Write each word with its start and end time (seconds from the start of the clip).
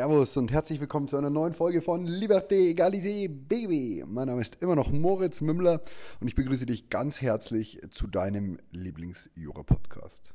Servus 0.00 0.38
und 0.38 0.50
herzlich 0.50 0.80
willkommen 0.80 1.08
zu 1.08 1.18
einer 1.18 1.28
neuen 1.28 1.52
Folge 1.52 1.82
von 1.82 2.06
Liberté, 2.06 2.70
Egalité, 2.70 3.28
BGB. 3.28 4.06
Mein 4.06 4.28
Name 4.28 4.40
ist 4.40 4.56
immer 4.62 4.74
noch 4.74 4.90
Moritz 4.90 5.42
Mümmler 5.42 5.82
und 6.20 6.26
ich 6.26 6.34
begrüße 6.34 6.64
dich 6.64 6.88
ganz 6.88 7.20
herzlich 7.20 7.82
zu 7.90 8.06
deinem 8.06 8.56
Lieblings-Jura-Podcast. 8.70 10.32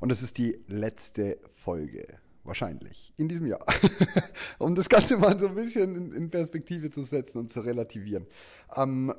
Und 0.00 0.12
es 0.12 0.22
ist 0.22 0.38
die 0.38 0.58
letzte 0.66 1.36
Folge, 1.52 2.06
wahrscheinlich, 2.42 3.12
in 3.18 3.28
diesem 3.28 3.44
Jahr. 3.44 3.66
um 4.58 4.74
das 4.74 4.88
Ganze 4.88 5.18
mal 5.18 5.38
so 5.38 5.48
ein 5.48 5.56
bisschen 5.56 6.14
in 6.14 6.30
Perspektive 6.30 6.90
zu 6.90 7.04
setzen 7.04 7.36
und 7.36 7.50
zu 7.50 7.60
relativieren. 7.60 8.26
Ähm, 8.74 9.12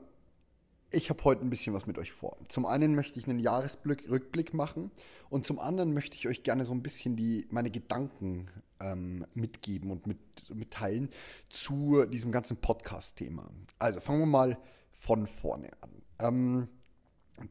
ich 0.94 1.10
habe 1.10 1.24
heute 1.24 1.42
ein 1.42 1.50
bisschen 1.50 1.74
was 1.74 1.88
mit 1.88 1.98
euch 1.98 2.12
vor. 2.12 2.38
Zum 2.48 2.66
einen 2.66 2.96
möchte 2.96 3.20
ich 3.20 3.28
einen 3.28 3.40
Jahresrückblick 3.40 4.54
machen 4.54 4.92
und 5.30 5.46
zum 5.46 5.60
anderen 5.60 5.94
möchte 5.94 6.16
ich 6.16 6.28
euch 6.28 6.44
gerne 6.44 6.66
so 6.66 6.74
ein 6.74 6.84
bisschen 6.84 7.16
die, 7.16 7.48
meine 7.50 7.72
Gedanken 7.72 8.50
ähm, 8.80 9.26
mitgeben 9.34 9.92
und 9.92 10.06
mit, 10.06 10.20
mitteilen 10.54 11.10
zu 11.50 12.06
diesem 12.06 12.32
ganzen 12.32 12.58
Podcast-Thema. 12.58 13.50
Also 13.80 14.00
fangen 14.00 14.20
wir 14.20 14.26
mal 14.28 14.58
von 14.94 15.26
vorne 15.28 15.72
an. 15.82 15.90
Ähm, 16.20 16.68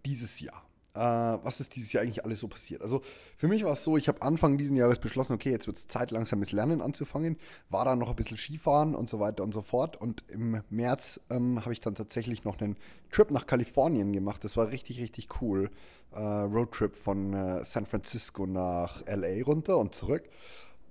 dieses 0.05 0.41
Jahr 0.41 0.64
äh, 0.95 1.01
was 1.01 1.60
ist 1.60 1.74
dieses 1.74 1.92
Jahr 1.92 2.02
eigentlich 2.02 2.24
alles 2.24 2.41
so 2.41 2.48
passiert. 2.48 2.82
Also 2.82 3.02
für 3.37 3.48
mich 3.48 3.64
war 3.64 3.73
es 3.73 3.84
so, 3.84 3.96
ich 3.96 4.09
habe 4.09 4.20
Anfang 4.23 4.59
dieses 4.59 4.77
Jahres 4.77 4.98
beschlossen, 4.98 5.33
okay, 5.33 5.50
jetzt 5.50 5.66
wird 5.66 5.77
es 5.78 5.89
Zeit, 5.89 6.11
langsames 6.11 6.53
Lernen 6.53 6.83
anzufangen. 6.83 7.39
War 7.70 7.84
dann 7.84 7.98
noch 7.98 8.11
ein 8.11 8.16
bisschen 8.16 8.36
Skifahren 8.36 8.94
und 8.94 9.08
so 9.08 9.19
weiter 9.19 9.42
und 9.42 9.55
so 9.55 9.62
fort. 9.62 9.97
Und 9.97 10.22
im 10.28 10.62
März 10.69 11.20
ähm, 11.31 11.61
habe 11.61 11.72
ich 11.72 11.81
dann 11.81 11.94
tatsächlich 11.94 12.44
noch 12.44 12.61
einen 12.61 12.77
Trip 13.11 13.31
nach 13.31 13.47
Kalifornien 13.47 14.12
gemacht. 14.12 14.44
Das 14.44 14.56
war 14.56 14.69
richtig, 14.69 15.00
richtig 15.00 15.28
cool. 15.41 15.70
Äh, 16.12 16.20
Roadtrip 16.20 16.94
von 16.94 17.33
äh, 17.33 17.64
San 17.64 17.86
Francisco 17.86 18.47
nach 18.47 19.03
LA 19.06 19.42
runter 19.44 19.78
und 19.78 19.94
zurück. 19.94 20.25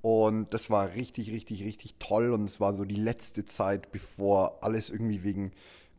Und 0.01 0.51
das 0.51 0.71
war 0.71 0.95
richtig, 0.95 1.31
richtig, 1.31 1.63
richtig 1.63 1.95
toll. 1.99 2.31
Und 2.31 2.45
es 2.45 2.59
war 2.59 2.75
so 2.75 2.85
die 2.85 2.95
letzte 2.95 3.45
Zeit, 3.45 3.91
bevor 3.91 4.63
alles 4.63 4.89
irgendwie 4.89 5.23
wegen 5.23 5.51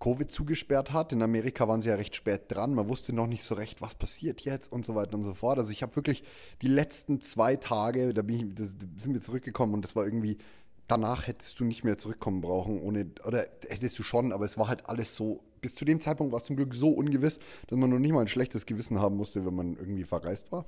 Covid 0.02 0.32
zugesperrt 0.32 0.92
hat. 0.92 1.12
In 1.12 1.22
Amerika 1.22 1.68
waren 1.68 1.80
sie 1.80 1.90
ja 1.90 1.94
recht 1.94 2.16
spät 2.16 2.42
dran. 2.48 2.74
Man 2.74 2.88
wusste 2.88 3.14
noch 3.14 3.28
nicht 3.28 3.44
so 3.44 3.54
recht, 3.54 3.80
was 3.80 3.94
passiert 3.94 4.40
jetzt 4.40 4.72
und 4.72 4.84
so 4.84 4.96
weiter 4.96 5.14
und 5.14 5.22
so 5.22 5.32
fort. 5.32 5.58
Also 5.58 5.70
ich 5.70 5.82
habe 5.82 5.94
wirklich 5.94 6.24
die 6.60 6.66
letzten 6.66 7.20
zwei 7.20 7.54
Tage, 7.54 8.12
da, 8.12 8.22
ich, 8.26 8.44
da 8.52 8.64
sind 8.64 9.14
wir 9.14 9.20
zurückgekommen 9.20 9.74
und 9.74 9.84
das 9.84 9.94
war 9.94 10.04
irgendwie, 10.04 10.38
danach 10.88 11.28
hättest 11.28 11.60
du 11.60 11.64
nicht 11.64 11.84
mehr 11.84 11.98
zurückkommen 11.98 12.40
brauchen, 12.40 12.80
ohne, 12.80 13.06
oder 13.24 13.46
hättest 13.68 13.96
du 13.96 14.02
schon, 14.02 14.32
aber 14.32 14.44
es 14.44 14.58
war 14.58 14.66
halt 14.66 14.86
alles 14.86 15.14
so, 15.14 15.44
bis 15.60 15.76
zu 15.76 15.84
dem 15.84 16.00
Zeitpunkt 16.00 16.32
war 16.32 16.40
es 16.40 16.46
zum 16.46 16.56
Glück 16.56 16.74
so 16.74 16.88
ungewiss, 16.90 17.38
dass 17.68 17.78
man 17.78 17.88
noch 17.88 18.00
nicht 18.00 18.12
mal 18.12 18.22
ein 18.22 18.28
schlechtes 18.28 18.66
Gewissen 18.66 18.98
haben 18.98 19.16
musste, 19.16 19.46
wenn 19.46 19.54
man 19.54 19.76
irgendwie 19.76 20.04
verreist 20.04 20.50
war. 20.50 20.66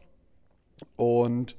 Und 0.95 1.57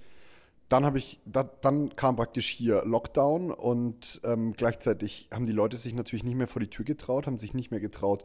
dann 0.68 0.84
habe 0.84 0.98
ich, 0.98 1.20
da, 1.26 1.44
dann 1.44 1.96
kam 1.96 2.16
praktisch 2.16 2.50
hier 2.50 2.84
Lockdown 2.86 3.52
und 3.52 4.20
ähm, 4.24 4.54
gleichzeitig 4.54 5.30
haben 5.32 5.46
die 5.46 5.54
Leute 5.54 5.78
sich 5.78 5.94
natürlich 5.94 6.24
nicht 6.24 6.36
mehr 6.36 6.48
vor 6.48 6.60
die 6.60 6.70
Tür 6.70 6.86
getraut, 6.86 7.28
haben 7.28 7.38
sich 7.38 7.54
nicht 7.54 7.70
mehr 7.70 7.80
getraut, 7.80 8.24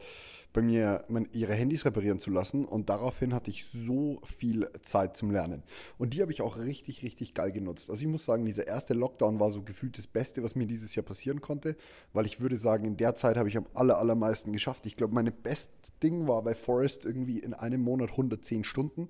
bei 0.51 0.63
mir 0.63 1.05
mein, 1.07 1.29
ihre 1.33 1.53
Handys 1.53 1.85
reparieren 1.85 2.17
zu 2.17 2.31
lassen 2.31 2.65
und 2.65 2.89
daraufhin 2.89 3.35
hatte 3.35 3.51
ich 3.51 3.65
so 3.65 4.19
viel 4.37 4.67
Zeit 4.81 5.15
zum 5.15 5.29
Lernen. 5.29 5.61
Und 5.99 6.15
die 6.15 6.21
habe 6.21 6.31
ich 6.31 6.41
auch 6.41 6.57
richtig, 6.57 7.03
richtig 7.03 7.35
geil 7.35 7.51
genutzt. 7.51 7.91
Also 7.91 8.01
ich 8.01 8.07
muss 8.07 8.25
sagen, 8.25 8.45
dieser 8.45 8.65
erste 8.65 8.95
Lockdown 8.95 9.39
war 9.39 9.51
so 9.51 9.61
gefühlt 9.61 9.97
das 9.99 10.07
Beste, 10.07 10.41
was 10.41 10.55
mir 10.55 10.65
dieses 10.65 10.95
Jahr 10.95 11.05
passieren 11.05 11.41
konnte, 11.41 11.75
weil 12.11 12.25
ich 12.25 12.41
würde 12.41 12.57
sagen, 12.57 12.85
in 12.85 12.97
der 12.97 13.13
Zeit 13.13 13.37
habe 13.37 13.49
ich 13.49 13.57
am 13.57 13.67
aller, 13.75 13.99
allermeisten 13.99 14.51
geschafft. 14.51 14.87
Ich 14.87 14.97
glaube, 14.97 15.13
meine 15.13 15.31
best 15.31 15.69
Ding 16.01 16.27
war 16.27 16.41
bei 16.41 16.55
Forest 16.55 17.05
irgendwie 17.05 17.37
in 17.37 17.53
einem 17.53 17.81
Monat 17.81 18.09
110 18.11 18.63
Stunden. 18.63 19.09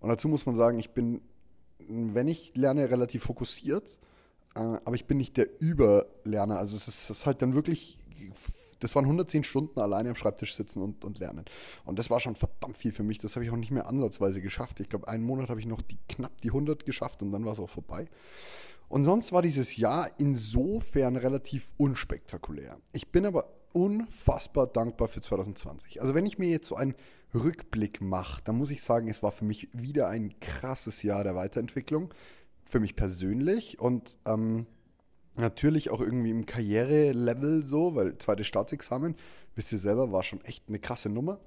Und 0.00 0.08
dazu 0.08 0.26
muss 0.26 0.46
man 0.46 0.56
sagen, 0.56 0.80
ich 0.80 0.90
bin 0.90 1.20
wenn 1.88 2.28
ich 2.28 2.52
lerne, 2.54 2.90
relativ 2.90 3.24
fokussiert, 3.24 3.98
äh, 4.54 4.60
aber 4.60 4.94
ich 4.94 5.06
bin 5.06 5.18
nicht 5.18 5.36
der 5.36 5.48
Überlerner. 5.60 6.58
Also 6.58 6.76
es 6.76 6.88
ist, 6.88 7.10
es 7.10 7.18
ist, 7.18 7.26
halt 7.26 7.42
dann 7.42 7.54
wirklich, 7.54 7.98
das 8.80 8.94
waren 8.94 9.04
110 9.04 9.44
Stunden 9.44 9.80
alleine 9.80 10.10
am 10.10 10.16
Schreibtisch 10.16 10.54
sitzen 10.54 10.82
und, 10.82 11.04
und 11.04 11.18
lernen. 11.18 11.44
Und 11.84 11.98
das 11.98 12.10
war 12.10 12.20
schon 12.20 12.36
verdammt 12.36 12.76
viel 12.76 12.92
für 12.92 13.02
mich. 13.02 13.18
Das 13.18 13.36
habe 13.36 13.44
ich 13.44 13.50
auch 13.50 13.56
nicht 13.56 13.70
mehr 13.70 13.86
ansatzweise 13.86 14.42
geschafft. 14.42 14.80
Ich 14.80 14.88
glaube, 14.88 15.08
einen 15.08 15.24
Monat 15.24 15.48
habe 15.48 15.60
ich 15.60 15.66
noch 15.66 15.82
die, 15.82 15.98
knapp 16.08 16.40
die 16.42 16.48
100 16.48 16.84
geschafft 16.84 17.22
und 17.22 17.32
dann 17.32 17.44
war 17.44 17.52
es 17.54 17.60
auch 17.60 17.70
vorbei. 17.70 18.08
Und 18.88 19.04
sonst 19.04 19.32
war 19.32 19.40
dieses 19.40 19.76
Jahr 19.78 20.10
insofern 20.18 21.16
relativ 21.16 21.70
unspektakulär. 21.78 22.78
Ich 22.92 23.08
bin 23.08 23.24
aber 23.24 23.46
unfassbar 23.72 24.66
dankbar 24.66 25.08
für 25.08 25.22
2020. 25.22 26.02
Also 26.02 26.14
wenn 26.14 26.26
ich 26.26 26.38
mir 26.38 26.48
jetzt 26.48 26.68
so 26.68 26.76
ein 26.76 26.94
Rückblick 27.34 28.00
mache, 28.00 28.42
dann 28.44 28.56
muss 28.56 28.70
ich 28.70 28.82
sagen, 28.82 29.08
es 29.08 29.22
war 29.22 29.32
für 29.32 29.44
mich 29.44 29.68
wieder 29.72 30.08
ein 30.08 30.38
krasses 30.40 31.02
Jahr 31.02 31.24
der 31.24 31.34
Weiterentwicklung. 31.34 32.12
Für 32.64 32.80
mich 32.80 32.96
persönlich 32.96 33.78
und 33.78 34.16
ähm, 34.24 34.66
natürlich 35.36 35.90
auch 35.90 36.00
irgendwie 36.00 36.30
im 36.30 36.46
Karrierelevel 36.46 37.66
so, 37.66 37.94
weil 37.94 38.16
zweites 38.18 38.46
Staatsexamen, 38.46 39.16
wisst 39.54 39.72
ihr 39.72 39.78
selber, 39.78 40.12
war 40.12 40.22
schon 40.22 40.42
echt 40.44 40.68
eine 40.68 40.78
krasse 40.78 41.08
Nummer. 41.08 41.40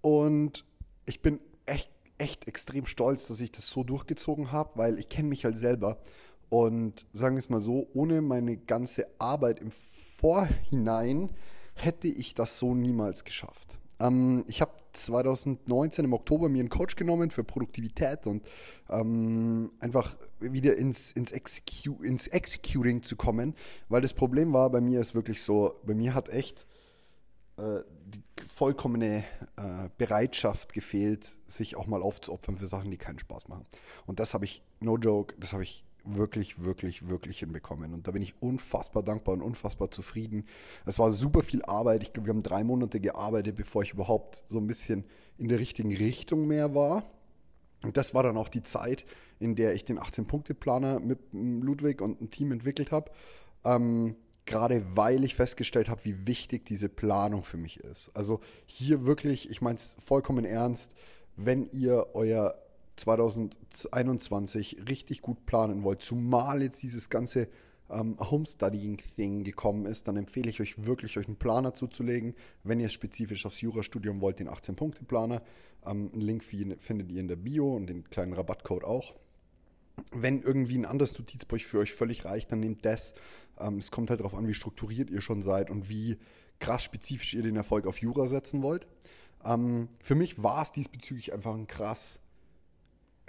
Und 0.00 0.64
ich 1.06 1.22
bin 1.22 1.40
echt, 1.66 1.90
echt 2.18 2.46
extrem 2.46 2.86
stolz, 2.86 3.26
dass 3.26 3.40
ich 3.40 3.52
das 3.52 3.66
so 3.66 3.84
durchgezogen 3.84 4.52
habe, 4.52 4.70
weil 4.76 4.98
ich 4.98 5.08
kenne 5.08 5.28
mich 5.28 5.44
halt 5.44 5.56
selber. 5.56 5.98
Und 6.48 7.06
sagen 7.12 7.36
wir 7.36 7.40
es 7.40 7.48
mal 7.48 7.62
so, 7.62 7.88
ohne 7.94 8.22
meine 8.22 8.56
ganze 8.56 9.06
Arbeit 9.18 9.60
im 9.60 9.70
Vorhinein 10.18 11.30
hätte 11.74 12.08
ich 12.08 12.34
das 12.34 12.58
so 12.58 12.74
niemals 12.74 13.24
geschafft. 13.24 13.79
Ähm, 14.00 14.44
ich 14.48 14.60
habe 14.60 14.72
2019 14.92 16.04
im 16.04 16.12
Oktober 16.12 16.48
mir 16.48 16.60
einen 16.60 16.68
Coach 16.68 16.96
genommen 16.96 17.30
für 17.30 17.44
Produktivität 17.44 18.26
und 18.26 18.44
ähm, 18.88 19.70
einfach 19.78 20.16
wieder 20.40 20.76
ins, 20.76 21.12
ins, 21.12 21.30
Execu 21.32 22.02
ins 22.02 22.26
Executing 22.26 23.02
zu 23.02 23.16
kommen, 23.16 23.54
weil 23.88 24.00
das 24.02 24.14
Problem 24.14 24.52
war, 24.52 24.70
bei 24.70 24.80
mir 24.80 25.00
ist 25.00 25.14
wirklich 25.14 25.42
so, 25.42 25.80
bei 25.84 25.94
mir 25.94 26.14
hat 26.14 26.30
echt 26.30 26.66
äh, 27.56 27.82
die 28.06 28.22
vollkommene 28.48 29.24
äh, 29.56 29.88
Bereitschaft 29.98 30.72
gefehlt, 30.72 31.38
sich 31.46 31.76
auch 31.76 31.86
mal 31.86 32.02
aufzuopfern 32.02 32.56
für 32.56 32.66
Sachen, 32.66 32.90
die 32.90 32.96
keinen 32.96 33.18
Spaß 33.18 33.48
machen. 33.48 33.66
Und 34.06 34.18
das 34.18 34.34
habe 34.34 34.46
ich, 34.46 34.62
no 34.80 34.96
joke, 34.96 35.34
das 35.38 35.52
habe 35.52 35.62
ich 35.62 35.84
wirklich, 36.04 36.64
wirklich, 36.64 37.08
wirklich 37.08 37.40
hinbekommen. 37.40 37.94
Und 37.94 38.06
da 38.06 38.12
bin 38.12 38.22
ich 38.22 38.34
unfassbar 38.40 39.02
dankbar 39.02 39.34
und 39.34 39.42
unfassbar 39.42 39.90
zufrieden. 39.90 40.44
Es 40.86 40.98
war 40.98 41.12
super 41.12 41.42
viel 41.42 41.62
Arbeit. 41.64 42.02
Ich 42.02 42.12
glaube, 42.12 42.28
wir 42.28 42.34
haben 42.34 42.42
drei 42.42 42.64
Monate 42.64 43.00
gearbeitet, 43.00 43.56
bevor 43.56 43.82
ich 43.82 43.92
überhaupt 43.92 44.44
so 44.48 44.58
ein 44.58 44.66
bisschen 44.66 45.04
in 45.38 45.48
der 45.48 45.58
richtigen 45.58 45.94
Richtung 45.94 46.46
mehr 46.46 46.74
war. 46.74 47.04
Und 47.82 47.96
das 47.96 48.14
war 48.14 48.22
dann 48.22 48.36
auch 48.36 48.48
die 48.48 48.62
Zeit, 48.62 49.04
in 49.38 49.54
der 49.54 49.74
ich 49.74 49.84
den 49.84 49.98
18-Punkte-Planer 49.98 51.00
mit 51.00 51.18
Ludwig 51.32 52.02
und 52.02 52.18
einem 52.18 52.30
Team 52.30 52.52
entwickelt 52.52 52.92
habe. 52.92 53.10
Ähm, 53.64 54.16
gerade 54.46 54.84
weil 54.94 55.24
ich 55.24 55.34
festgestellt 55.34 55.88
habe, 55.88 56.04
wie 56.04 56.26
wichtig 56.26 56.66
diese 56.66 56.88
Planung 56.88 57.42
für 57.42 57.56
mich 57.56 57.80
ist. 57.80 58.10
Also 58.14 58.40
hier 58.66 59.06
wirklich, 59.06 59.48
ich 59.50 59.62
meine 59.62 59.76
es 59.76 59.94
vollkommen 60.04 60.44
ernst, 60.44 60.94
wenn 61.36 61.66
ihr 61.66 62.08
euer 62.14 62.54
2021 63.00 64.88
richtig 64.88 65.22
gut 65.22 65.46
planen 65.46 65.82
wollt, 65.82 66.02
zumal 66.02 66.62
jetzt 66.62 66.82
dieses 66.82 67.08
ganze 67.08 67.48
ähm, 67.90 68.16
Homestudying-Thing 68.18 69.44
gekommen 69.44 69.86
ist, 69.86 70.08
dann 70.08 70.16
empfehle 70.16 70.48
ich 70.48 70.60
euch 70.60 70.84
wirklich, 70.84 71.18
euch 71.18 71.26
einen 71.26 71.36
Planer 71.36 71.74
zuzulegen. 71.74 72.34
Wenn 72.62 72.80
ihr 72.80 72.88
spezifisch 72.88 73.46
aufs 73.46 73.60
Jurastudium 73.60 74.20
wollt, 74.20 74.38
den 74.38 74.48
18-Punkte-Planer. 74.48 75.42
Ähm, 75.86 76.10
einen 76.12 76.20
Link 76.20 76.44
findet 76.44 77.10
ihr 77.10 77.20
in 77.20 77.28
der 77.28 77.36
Bio 77.36 77.74
und 77.74 77.88
den 77.88 78.04
kleinen 78.04 78.32
Rabattcode 78.32 78.84
auch. 78.84 79.14
Wenn 80.12 80.42
irgendwie 80.42 80.78
ein 80.78 80.86
anderes 80.86 81.18
Notizbuch 81.18 81.60
für 81.60 81.78
euch 81.78 81.92
völlig 81.92 82.24
reicht, 82.24 82.52
dann 82.52 82.60
nehmt 82.60 82.84
das. 82.84 83.14
Ähm, 83.58 83.78
es 83.78 83.90
kommt 83.90 84.10
halt 84.10 84.20
darauf 84.20 84.34
an, 84.34 84.46
wie 84.46 84.54
strukturiert 84.54 85.10
ihr 85.10 85.20
schon 85.20 85.42
seid 85.42 85.70
und 85.70 85.88
wie 85.88 86.18
krass 86.58 86.82
spezifisch 86.82 87.34
ihr 87.34 87.42
den 87.42 87.56
Erfolg 87.56 87.86
auf 87.86 88.00
Jura 88.00 88.26
setzen 88.26 88.62
wollt. 88.62 88.86
Ähm, 89.44 89.88
für 90.02 90.14
mich 90.14 90.42
war 90.42 90.62
es 90.62 90.72
diesbezüglich 90.72 91.32
einfach 91.32 91.54
ein 91.54 91.66
krass 91.66 92.20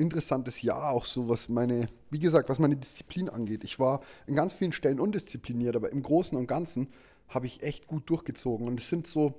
interessantes 0.02 0.62
Jahr, 0.62 0.92
auch 0.92 1.06
so, 1.06 1.30
was 1.30 1.48
meine, 1.50 1.88
wie 2.10 2.20
gesagt, 2.20 2.50
was 2.50 2.60
meine 2.60 2.76
Disziplin 2.76 3.30
angeht. 3.30 3.64
Ich 3.64 3.80
war 3.80 4.02
in 4.28 4.36
ganz 4.36 4.54
vielen 4.54 4.74
Stellen 4.74 5.00
undiszipliniert, 5.00 5.76
aber 5.76 5.92
im 5.92 6.02
Großen 6.02 6.38
und 6.38 6.48
Ganzen 6.48 6.90
habe 7.30 7.46
ich 7.48 7.64
echt 7.64 7.88
gut 7.88 8.10
durchgezogen. 8.10 8.68
Und 8.68 8.80
es 8.80 8.90
sind 8.90 9.08
so, 9.08 9.36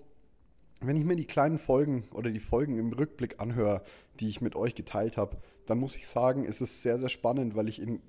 wenn 0.81 0.97
ich 0.97 1.05
mir 1.05 1.17
die 1.17 1.27
kleinen 1.27 1.59
Folgen 1.59 2.05
oder 2.13 2.31
die 2.31 2.41
Folgen 2.41 2.79
im 2.79 2.93
Rückblick 2.93 3.41
anhöre, 3.41 3.83
die 4.21 4.29
ich 4.29 4.41
mit 4.41 4.57
euch 4.57 4.75
geteilt 4.75 5.17
habe, 5.17 5.37
dann 5.67 5.79
muss 5.79 5.97
ich 5.97 6.07
sagen, 6.07 6.45
es 6.45 6.61
ist 6.61 6.83
sehr, 6.83 6.99
sehr 6.99 7.09
spannend, 7.09 7.55
weil 7.55 7.69
ich 7.69 7.81
in 7.81 8.01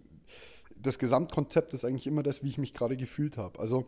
das 0.76 1.00
Gesamtkonzept 1.00 1.74
ist 1.74 1.86
eigentlich 1.86 2.08
immer 2.08 2.24
das, 2.24 2.44
wie 2.44 2.50
ich 2.50 2.58
mich 2.58 2.74
gerade 2.74 2.98
gefühlt 2.98 3.38
habe. 3.38 3.60
Also, 3.60 3.86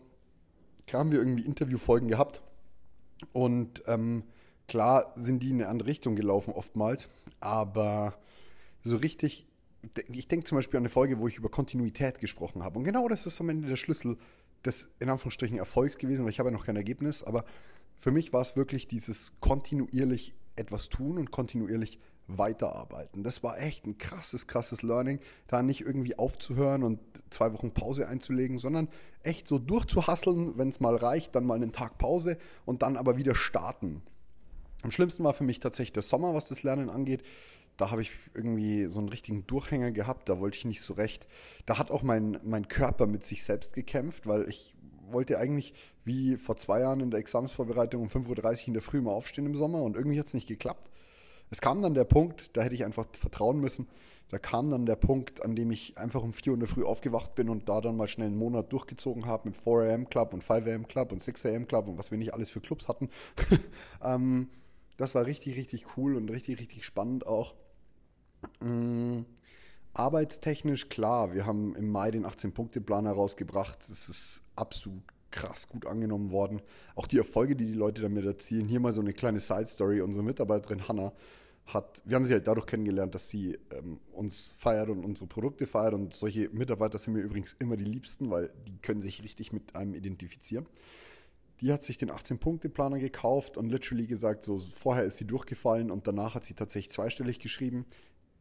klar 0.88 1.02
haben 1.02 1.12
wir 1.12 1.20
irgendwie 1.20 1.46
Interviewfolgen 1.46 2.08
gehabt 2.08 2.42
und 3.34 3.84
ähm, 3.88 4.24
klar 4.68 5.14
sind 5.16 5.44
die 5.44 5.50
in 5.50 5.62
eine 5.62 5.68
andere 5.68 5.90
Richtung 5.90 6.16
gelaufen 6.16 6.54
oftmals, 6.54 7.08
aber 7.42 8.16
so 8.90 8.98
richtig, 8.98 9.48
ich 10.12 10.28
denke 10.28 10.46
zum 10.46 10.58
Beispiel 10.58 10.78
an 10.78 10.84
eine 10.84 10.90
Folge, 10.90 11.20
wo 11.20 11.28
ich 11.28 11.38
über 11.38 11.50
Kontinuität 11.50 12.20
gesprochen 12.20 12.64
habe. 12.64 12.80
Und 12.80 12.86
genau 12.86 13.08
das 13.08 13.26
ist 13.26 13.40
am 13.42 13.50
Ende 13.50 13.68
der 13.68 13.76
Schlüssel 13.76 14.18
des, 14.64 14.92
in 15.00 15.10
Anführungsstrichen, 15.10 15.58
Erfolgs 15.58 15.98
gewesen, 15.98 16.24
weil 16.24 16.32
ich 16.32 16.40
habe 16.40 16.50
ja 16.50 16.56
noch 16.56 16.66
kein 16.66 16.76
Ergebnis, 16.76 17.24
aber 17.24 17.46
für 18.00 18.12
mich 18.12 18.34
war 18.34 18.42
es 18.42 18.56
wirklich 18.56 18.88
dieses 18.88 19.32
kontinuierlich 19.40 20.34
etwas 20.56 20.90
tun 20.90 21.18
und 21.18 21.32
kontinuierlich 21.32 22.00
weiterarbeiten. 22.28 23.24
Das 23.24 23.44
war 23.44 23.60
echt 23.60 23.86
ein 23.86 23.98
krasses, 23.98 24.48
krasses 24.48 24.82
Learning, 24.82 25.20
da 25.48 25.62
nicht 25.62 25.81
irgendwie 25.81 26.18
aufzuhören 26.18 26.84
und 26.84 27.00
zwei 27.30 27.54
Wochen 27.54 27.72
Pause 27.72 28.08
einzulegen, 28.08 28.58
sondern 28.58 28.90
echt 29.22 29.48
so 29.48 29.60
durchzuhasseln, 29.60 30.58
wenn 30.58 30.70
es 30.70 30.80
mal 30.80 30.96
reicht, 30.96 31.36
dann 31.36 31.46
mal 31.46 31.56
einen 31.56 31.72
Tag 31.72 31.98
Pause 31.98 32.38
und 32.66 32.81
dann 32.81 32.98
aber 32.98 33.18
wieder 33.18 33.36
starten. 33.36 34.02
Am 34.81 34.92
schlimmsten 34.92 35.24
war 35.24 35.34
für 35.34 35.44
mich 35.44 35.60
tatsächlich 35.60 35.94
der 35.94 36.04
Sommer, 36.04 36.34
was 36.34 36.48
das 36.48 36.64
Lernen 36.64 36.90
angeht. 36.90 37.24
Da 37.77 37.92
habe 37.92 38.01
ich 38.01 38.12
irgendwie 38.33 38.86
so 38.86 39.00
einen 39.00 39.10
richtigen 39.10 39.45
Durchhänger 39.48 39.92
gehabt, 39.92 40.30
da 40.30 40.39
wollte 40.39 40.57
ich 40.57 40.66
nicht 40.66 40.81
so 40.81 40.94
recht. 40.94 41.27
Da 41.66 41.77
hat 41.77 41.92
auch 41.92 42.04
mein, 42.04 42.39
mein 42.44 42.68
Körper 42.68 43.07
mit 43.07 43.24
sich 43.24 43.44
selbst 43.44 43.74
gekämpft, 43.74 44.27
weil 44.27 44.48
ich 44.50 44.75
wollte 45.12 45.38
eigentlich 45.38 45.74
wie 46.04 46.38
vor 46.38 46.57
zwei 46.57 46.80
Jahren 46.81 47.00
in 47.00 47.12
der 47.12 47.19
Examensvorbereitung 47.19 48.01
um 48.01 48.07
5.30 48.07 48.62
Uhr 48.62 48.68
in 48.68 48.74
der 48.74 48.81
Früh 48.81 49.01
mal 49.01 49.12
aufstehen 49.12 49.45
im 49.45 49.56
Sommer 49.56 49.81
und 49.83 49.95
irgendwie 49.95 50.19
hat 50.19 50.27
es 50.27 50.33
nicht 50.33 50.48
geklappt. 50.48 50.89
Es 51.51 51.62
kam 51.62 51.81
dann 51.81 51.94
der 51.94 52.06
Punkt, 52.06 52.56
da 52.57 52.63
hätte 52.63 52.75
ich 52.75 52.86
einfach 52.86 53.06
vertrauen 53.13 53.60
müssen. 53.60 53.88
Da 54.30 54.39
kam 54.39 54.71
dann 54.71 54.88
der 54.88 54.95
Punkt, 54.95 55.45
an 55.45 55.56
dem 55.56 55.69
ich 55.69 55.98
einfach 55.98 56.24
um 56.24 56.33
4 56.33 56.51
Uhr 56.51 56.56
in 56.56 56.60
der 56.60 56.68
Früh 56.68 56.83
aufgewacht 56.83 57.36
bin 57.36 57.50
und 57.50 57.69
da 57.69 57.80
dann 57.80 57.95
mal 57.95 58.07
schnell 58.07 58.28
einen 58.28 58.38
Monat 58.38 58.74
durchgezogen 58.74 59.28
habe 59.28 59.50
mit 59.50 59.57
4 59.57 59.94
am 59.94 60.10
Club 60.10 60.33
und 60.33 60.44
5 60.44 60.68
am 60.68 60.88
Club 60.88 61.12
und 61.12 61.21
6 61.21 61.45
am 61.45 61.68
Club 61.68 61.88
und 61.88 62.00
was 62.00 62.10
wir 62.10 62.18
nicht 62.18 62.33
alles 62.33 62.50
für 62.50 62.60
Clubs 62.60 62.88
hatten. 62.88 63.10
ähm, 64.04 64.50
das 64.98 65.13
war 65.13 65.25
richtig, 65.25 65.56
richtig 65.56 65.86
cool 65.95 66.16
und 66.16 66.31
richtig, 66.31 66.60
richtig 66.60 66.86
spannend 66.86 67.28
auch. 67.28 67.54
Ähm, 68.62 69.25
arbeitstechnisch 69.94 70.89
klar, 70.89 71.33
wir 71.33 71.45
haben 71.45 71.75
im 71.75 71.89
Mai 71.89 72.12
den 72.12 72.25
18-Punkte-Plan 72.25 73.06
herausgebracht. 73.06 73.80
Das 73.88 74.09
ist 74.09 74.44
absolut 74.56 75.03
krass 75.31 75.68
gut 75.68 75.86
angenommen 75.86 76.31
worden. 76.31 76.62
Auch 76.95 77.07
die 77.07 77.18
Erfolge, 77.18 77.56
die 77.56 77.65
die 77.65 77.74
Leute 77.74 78.01
damit 78.01 78.25
erzielen. 78.25 78.68
Hier 78.68 78.80
mal 78.80 78.94
so 78.94 79.01
eine 79.01 79.13
kleine 79.13 79.39
Side-Story. 79.39 80.01
Unsere 80.01 80.24
Mitarbeiterin 80.24 80.88
Hannah 80.88 81.13
hat, 81.68 82.01
wir 82.06 82.15
haben 82.15 82.25
sie 82.25 82.33
halt 82.33 82.47
dadurch 82.47 82.68
kennengelernt, 82.68 83.15
dass 83.15 83.30
sie 83.30 83.57
ähm, 83.71 84.00
uns 84.13 84.56
feiert 84.57 84.89
und 84.89 85.03
unsere 85.03 85.27
Produkte 85.27 85.68
feiert. 85.68 85.94
Und 85.94 86.13
solche 86.13 86.50
Mitarbeiter 86.50 86.97
sind 87.00 87.13
mir 87.13 87.21
übrigens 87.21 87.56
immer 87.59 87.75
die 87.75 87.86
liebsten, 87.86 88.30
weil 88.30 88.51
die 88.68 88.77
können 88.77 89.01
sich 89.01 89.24
richtig 89.24 89.51
mit 89.51 89.75
einem 89.75 89.94
identifizieren. 89.94 90.68
Die 91.62 91.71
hat 91.71 91.83
sich 91.83 91.97
den 91.97 92.12
18-Punkte-Planer 92.12 93.00
gekauft 93.00 93.57
und 93.57 93.69
literally 93.69 94.07
gesagt, 94.07 94.44
so 94.44 94.59
vorher 94.59 95.06
ist 95.06 95.18
sie 95.18 95.25
durchgefallen 95.25 95.89
und 95.89 96.06
danach 96.06 96.36
hat 96.36 96.44
sie 96.44 96.53
tatsächlich 96.53 96.92
zweistellig 96.92 97.39
geschrieben. 97.39 97.86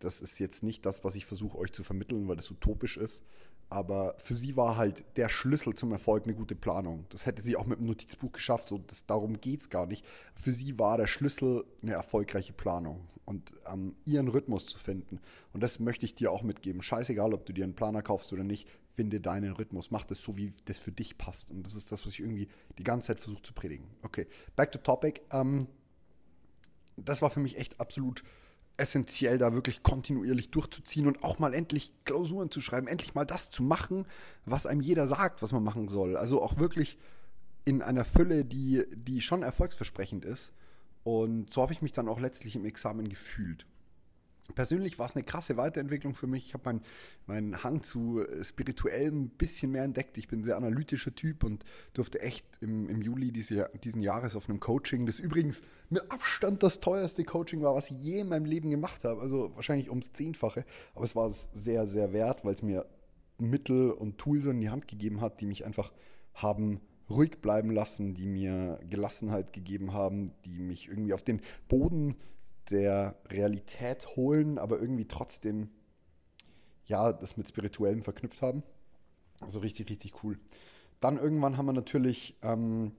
Das 0.04 0.20
ist 0.20 0.38
jetzt 0.38 0.62
nicht 0.62 0.84
das, 0.86 1.02
was 1.04 1.14
ich 1.14 1.26
versuche 1.26 1.58
euch 1.58 1.72
zu 1.72 1.82
vermitteln, 1.82 2.28
weil 2.28 2.36
das 2.36 2.50
utopisch 2.50 2.96
ist. 2.96 3.22
Aber 3.70 4.14
für 4.18 4.36
sie 4.36 4.56
war 4.56 4.76
halt 4.76 5.04
der 5.16 5.28
Schlüssel 5.28 5.74
zum 5.74 5.90
Erfolg 5.92 6.24
eine 6.24 6.34
gute 6.34 6.54
Planung. 6.54 7.06
Das 7.08 7.26
hätte 7.26 7.42
sie 7.42 7.56
auch 7.56 7.66
mit 7.66 7.78
dem 7.78 7.86
Notizbuch 7.86 8.32
geschafft, 8.32 8.68
so 8.68 8.78
das, 8.78 9.06
darum 9.06 9.40
geht 9.40 9.60
es 9.60 9.70
gar 9.70 9.86
nicht. 9.86 10.04
Für 10.34 10.52
sie 10.52 10.78
war 10.78 10.98
der 10.98 11.06
Schlüssel 11.06 11.64
eine 11.82 11.92
erfolgreiche 11.92 12.52
Planung 12.52 13.08
und 13.24 13.54
ähm, 13.66 13.96
ihren 14.04 14.28
Rhythmus 14.28 14.66
zu 14.66 14.78
finden. 14.78 15.18
Und 15.52 15.62
das 15.62 15.80
möchte 15.80 16.04
ich 16.04 16.14
dir 16.14 16.30
auch 16.30 16.42
mitgeben. 16.42 16.82
Scheißegal, 16.82 17.32
ob 17.32 17.46
du 17.46 17.52
dir 17.52 17.64
einen 17.64 17.74
Planer 17.74 18.02
kaufst 18.02 18.32
oder 18.32 18.44
nicht, 18.44 18.68
finde 18.92 19.20
deinen 19.20 19.52
Rhythmus. 19.52 19.90
Mach 19.90 20.04
das 20.04 20.22
so, 20.22 20.36
wie 20.36 20.52
das 20.66 20.78
für 20.78 20.92
dich 20.92 21.16
passt. 21.16 21.50
Und 21.50 21.64
das 21.66 21.74
ist 21.74 21.90
das, 21.90 22.04
was 22.04 22.12
ich 22.12 22.20
irgendwie 22.20 22.48
die 22.78 22.84
ganze 22.84 23.08
Zeit 23.08 23.20
versuche 23.20 23.42
zu 23.42 23.54
predigen. 23.54 23.86
Okay, 24.02 24.26
back 24.56 24.72
to 24.72 24.78
topic. 24.78 25.22
Ähm, 25.32 25.66
das 26.96 27.22
war 27.22 27.30
für 27.30 27.40
mich 27.40 27.56
echt 27.56 27.80
absolut 27.80 28.22
essentiell, 28.76 29.38
da 29.38 29.52
wirklich 29.52 29.82
kontinuierlich 29.82 30.50
durchzuziehen 30.50 31.06
und 31.06 31.22
auch 31.22 31.38
mal 31.38 31.54
endlich 31.54 31.92
Klausuren 32.04 32.50
zu 32.50 32.60
schreiben, 32.60 32.88
endlich 32.88 33.14
mal 33.14 33.24
das 33.24 33.50
zu 33.50 33.62
machen, 33.62 34.06
was 34.44 34.66
einem 34.66 34.80
jeder 34.80 35.06
sagt, 35.06 35.42
was 35.42 35.52
man 35.52 35.62
machen 35.62 35.88
soll. 35.88 36.16
Also 36.16 36.42
auch 36.42 36.58
wirklich 36.58 36.98
in 37.64 37.82
einer 37.82 38.04
Fülle, 38.04 38.44
die, 38.44 38.84
die 38.94 39.20
schon 39.20 39.42
erfolgsversprechend 39.42 40.24
ist. 40.24 40.52
Und 41.04 41.50
so 41.50 41.62
habe 41.62 41.72
ich 41.72 41.82
mich 41.82 41.92
dann 41.92 42.08
auch 42.08 42.18
letztlich 42.18 42.56
im 42.56 42.64
Examen 42.64 43.08
gefühlt. 43.08 43.66
Persönlich 44.54 44.98
war 44.98 45.06
es 45.06 45.16
eine 45.16 45.24
krasse 45.24 45.56
Weiterentwicklung 45.56 46.14
für 46.14 46.26
mich. 46.26 46.46
Ich 46.46 46.54
habe 46.54 46.64
meinen 46.64 46.82
mein 47.26 47.64
Hang 47.64 47.82
zu 47.82 48.22
spirituellem 48.42 49.22
ein 49.22 49.28
bisschen 49.30 49.72
mehr 49.72 49.84
entdeckt. 49.84 50.18
Ich 50.18 50.28
bin 50.28 50.40
ein 50.40 50.44
sehr 50.44 50.58
analytischer 50.58 51.14
Typ 51.14 51.44
und 51.44 51.64
durfte 51.94 52.20
echt 52.20 52.46
im, 52.60 52.90
im 52.90 53.00
Juli 53.00 53.32
diese, 53.32 53.70
diesen 53.82 54.02
Jahres 54.02 54.36
auf 54.36 54.48
einem 54.48 54.60
Coaching, 54.60 55.06
das 55.06 55.18
übrigens 55.18 55.62
mit 55.88 56.10
Abstand 56.10 56.62
das 56.62 56.80
teuerste 56.80 57.24
Coaching 57.24 57.62
war, 57.62 57.74
was 57.74 57.90
ich 57.90 57.96
je 57.96 58.20
in 58.20 58.28
meinem 58.28 58.44
Leben 58.44 58.70
gemacht 58.70 59.04
habe. 59.04 59.22
Also 59.22 59.52
wahrscheinlich 59.54 59.88
ums 59.88 60.12
Zehnfache. 60.12 60.66
Aber 60.94 61.04
es 61.04 61.16
war 61.16 61.28
es 61.30 61.48
sehr, 61.54 61.86
sehr 61.86 62.12
wert, 62.12 62.44
weil 62.44 62.52
es 62.52 62.62
mir 62.62 62.84
Mittel 63.38 63.92
und 63.92 64.18
Tools 64.18 64.44
in 64.44 64.60
die 64.60 64.70
Hand 64.70 64.88
gegeben 64.88 65.22
hat, 65.22 65.40
die 65.40 65.46
mich 65.46 65.64
einfach 65.64 65.90
haben 66.34 66.80
ruhig 67.08 67.40
bleiben 67.40 67.70
lassen, 67.70 68.14
die 68.14 68.26
mir 68.26 68.78
Gelassenheit 68.88 69.52
gegeben 69.52 69.92
haben, 69.92 70.32
die 70.44 70.58
mich 70.58 70.88
irgendwie 70.88 71.14
auf 71.14 71.22
den 71.22 71.40
Boden 71.68 72.16
der 72.70 73.16
Realität 73.28 74.16
holen, 74.16 74.58
aber 74.58 74.80
irgendwie 74.80 75.06
trotzdem, 75.06 75.68
ja, 76.86 77.12
das 77.12 77.36
mit 77.36 77.48
Spirituellem 77.48 78.02
verknüpft 78.02 78.42
haben. 78.42 78.62
Also 79.40 79.58
richtig, 79.58 79.90
richtig 79.90 80.22
cool. 80.22 80.38
Dann 81.00 81.18
irgendwann 81.18 81.56
haben 81.56 81.66
wir 81.66 81.72
natürlich 81.72 82.36
ähm, 82.42 82.92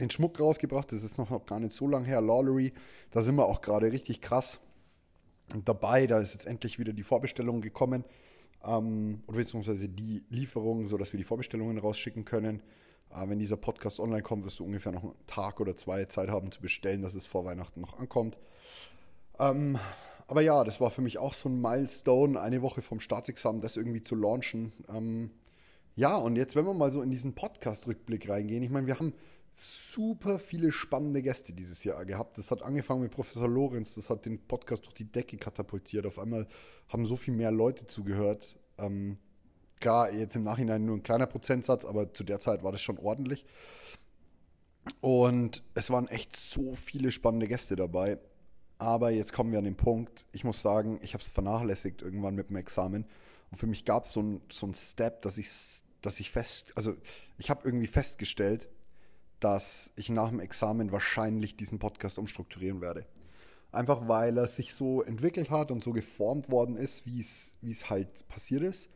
den 0.00 0.10
Schmuck 0.10 0.38
rausgebracht. 0.40 0.92
Das 0.92 1.02
ist 1.02 1.18
noch 1.18 1.46
gar 1.46 1.60
nicht 1.60 1.72
so 1.72 1.86
lange 1.86 2.06
her. 2.06 2.20
Lawlery, 2.20 2.72
da 3.10 3.22
sind 3.22 3.36
wir 3.36 3.46
auch 3.46 3.60
gerade 3.60 3.90
richtig 3.90 4.20
krass 4.20 4.60
dabei. 5.64 6.06
Da 6.06 6.20
ist 6.20 6.32
jetzt 6.32 6.46
endlich 6.46 6.78
wieder 6.78 6.92
die 6.92 7.02
Vorbestellung 7.02 7.60
gekommen. 7.60 8.04
Ähm, 8.64 9.22
oder 9.26 9.38
beziehungsweise 9.38 9.88
die 9.88 10.24
Lieferung, 10.30 10.88
sodass 10.88 11.12
wir 11.12 11.18
die 11.18 11.24
Vorbestellungen 11.24 11.78
rausschicken 11.78 12.24
können. 12.24 12.62
Äh, 13.10 13.28
wenn 13.28 13.38
dieser 13.38 13.56
Podcast 13.56 14.00
online 14.00 14.22
kommt, 14.22 14.44
wirst 14.44 14.58
du 14.58 14.64
ungefähr 14.64 14.92
noch 14.92 15.02
einen 15.02 15.26
Tag 15.26 15.60
oder 15.60 15.76
zwei 15.76 16.04
Zeit 16.06 16.28
haben 16.28 16.52
zu 16.52 16.60
bestellen, 16.60 17.02
dass 17.02 17.14
es 17.14 17.26
vor 17.26 17.44
Weihnachten 17.44 17.80
noch 17.80 17.98
ankommt. 17.98 18.38
Ähm, 19.38 19.78
aber 20.26 20.40
ja, 20.40 20.64
das 20.64 20.80
war 20.80 20.90
für 20.90 21.02
mich 21.02 21.18
auch 21.18 21.34
so 21.34 21.48
ein 21.48 21.60
Milestone, 21.60 22.40
eine 22.40 22.62
Woche 22.62 22.82
vom 22.82 23.00
Staatsexamen, 23.00 23.60
das 23.60 23.76
irgendwie 23.76 24.02
zu 24.02 24.14
launchen. 24.14 24.72
Ähm, 24.88 25.30
ja, 25.96 26.16
und 26.16 26.36
jetzt, 26.36 26.56
wenn 26.56 26.64
wir 26.64 26.74
mal 26.74 26.90
so 26.90 27.02
in 27.02 27.10
diesen 27.10 27.34
Podcast-Rückblick 27.34 28.28
reingehen, 28.28 28.62
ich 28.62 28.70
meine, 28.70 28.86
wir 28.86 28.98
haben 28.98 29.12
super 29.52 30.40
viele 30.40 30.72
spannende 30.72 31.22
Gäste 31.22 31.52
dieses 31.52 31.84
Jahr 31.84 32.04
gehabt. 32.04 32.38
Das 32.38 32.50
hat 32.50 32.62
angefangen 32.62 33.02
mit 33.02 33.12
Professor 33.12 33.48
Lorenz, 33.48 33.94
das 33.94 34.10
hat 34.10 34.26
den 34.26 34.44
Podcast 34.46 34.84
durch 34.84 34.94
die 34.94 35.10
Decke 35.10 35.36
katapultiert. 35.36 36.06
Auf 36.06 36.18
einmal 36.18 36.48
haben 36.88 37.06
so 37.06 37.16
viel 37.16 37.34
mehr 37.34 37.52
Leute 37.52 37.86
zugehört. 37.86 38.58
Ähm, 38.78 39.18
Klar, 39.84 40.14
jetzt 40.14 40.34
im 40.34 40.44
Nachhinein 40.44 40.86
nur 40.86 40.96
ein 40.96 41.02
kleiner 41.02 41.26
Prozentsatz, 41.26 41.84
aber 41.84 42.14
zu 42.14 42.24
der 42.24 42.40
Zeit 42.40 42.64
war 42.64 42.72
das 42.72 42.80
schon 42.80 42.96
ordentlich. 42.96 43.44
Und 45.02 45.62
es 45.74 45.90
waren 45.90 46.08
echt 46.08 46.34
so 46.34 46.74
viele 46.74 47.12
spannende 47.12 47.48
Gäste 47.48 47.76
dabei. 47.76 48.18
Aber 48.78 49.10
jetzt 49.10 49.34
kommen 49.34 49.52
wir 49.52 49.58
an 49.58 49.66
den 49.66 49.76
Punkt, 49.76 50.24
ich 50.32 50.42
muss 50.42 50.62
sagen, 50.62 51.00
ich 51.02 51.12
habe 51.12 51.22
es 51.22 51.28
vernachlässigt 51.28 52.00
irgendwann 52.00 52.34
mit 52.34 52.48
dem 52.48 52.56
Examen. 52.56 53.04
Und 53.50 53.58
für 53.58 53.66
mich 53.66 53.84
gab 53.84 54.06
es 54.06 54.12
so 54.12 54.20
einen 54.20 54.40
so 54.48 54.72
Step, 54.72 55.20
dass 55.20 55.36
ich, 55.36 55.50
dass 56.00 56.18
ich 56.18 56.30
fest, 56.30 56.72
also 56.76 56.96
ich 57.36 57.50
habe 57.50 57.60
irgendwie 57.64 57.86
festgestellt, 57.86 58.66
dass 59.38 59.92
ich 59.96 60.08
nach 60.08 60.30
dem 60.30 60.40
Examen 60.40 60.92
wahrscheinlich 60.92 61.58
diesen 61.58 61.78
Podcast 61.78 62.18
umstrukturieren 62.18 62.80
werde. 62.80 63.04
Einfach 63.70 64.08
weil 64.08 64.38
er 64.38 64.48
sich 64.48 64.72
so 64.72 65.02
entwickelt 65.02 65.50
hat 65.50 65.70
und 65.70 65.84
so 65.84 65.92
geformt 65.92 66.48
worden 66.48 66.78
ist, 66.78 67.04
wie 67.04 67.20
es 67.20 67.90
halt 67.90 68.26
passiert 68.28 68.62
ist. 68.62 68.88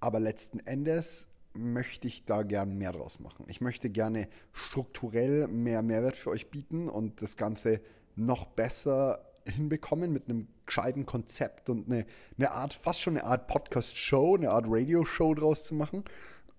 Aber 0.00 0.18
letzten 0.18 0.60
Endes 0.60 1.28
möchte 1.52 2.08
ich 2.08 2.24
da 2.24 2.42
gern 2.42 2.76
mehr 2.76 2.92
draus 2.92 3.20
machen. 3.20 3.44
Ich 3.48 3.60
möchte 3.60 3.90
gerne 3.90 4.28
strukturell 4.52 5.48
mehr 5.48 5.82
Mehrwert 5.82 6.16
für 6.16 6.30
euch 6.30 6.50
bieten 6.50 6.88
und 6.88 7.22
das 7.22 7.36
Ganze 7.36 7.80
noch 8.16 8.46
besser 8.46 9.26
hinbekommen 9.46 10.12
mit 10.12 10.28
einem 10.28 10.48
gescheiten 10.66 11.06
Konzept 11.06 11.68
und 11.70 11.86
eine, 11.86 12.06
eine 12.38 12.52
Art, 12.52 12.74
fast 12.74 13.00
schon 13.00 13.16
eine 13.16 13.26
Art 13.26 13.48
Podcast-Show, 13.48 14.36
eine 14.36 14.50
Art 14.50 14.66
Radio-Show 14.68 15.34
draus 15.34 15.64
zu 15.64 15.74
machen. 15.74 16.04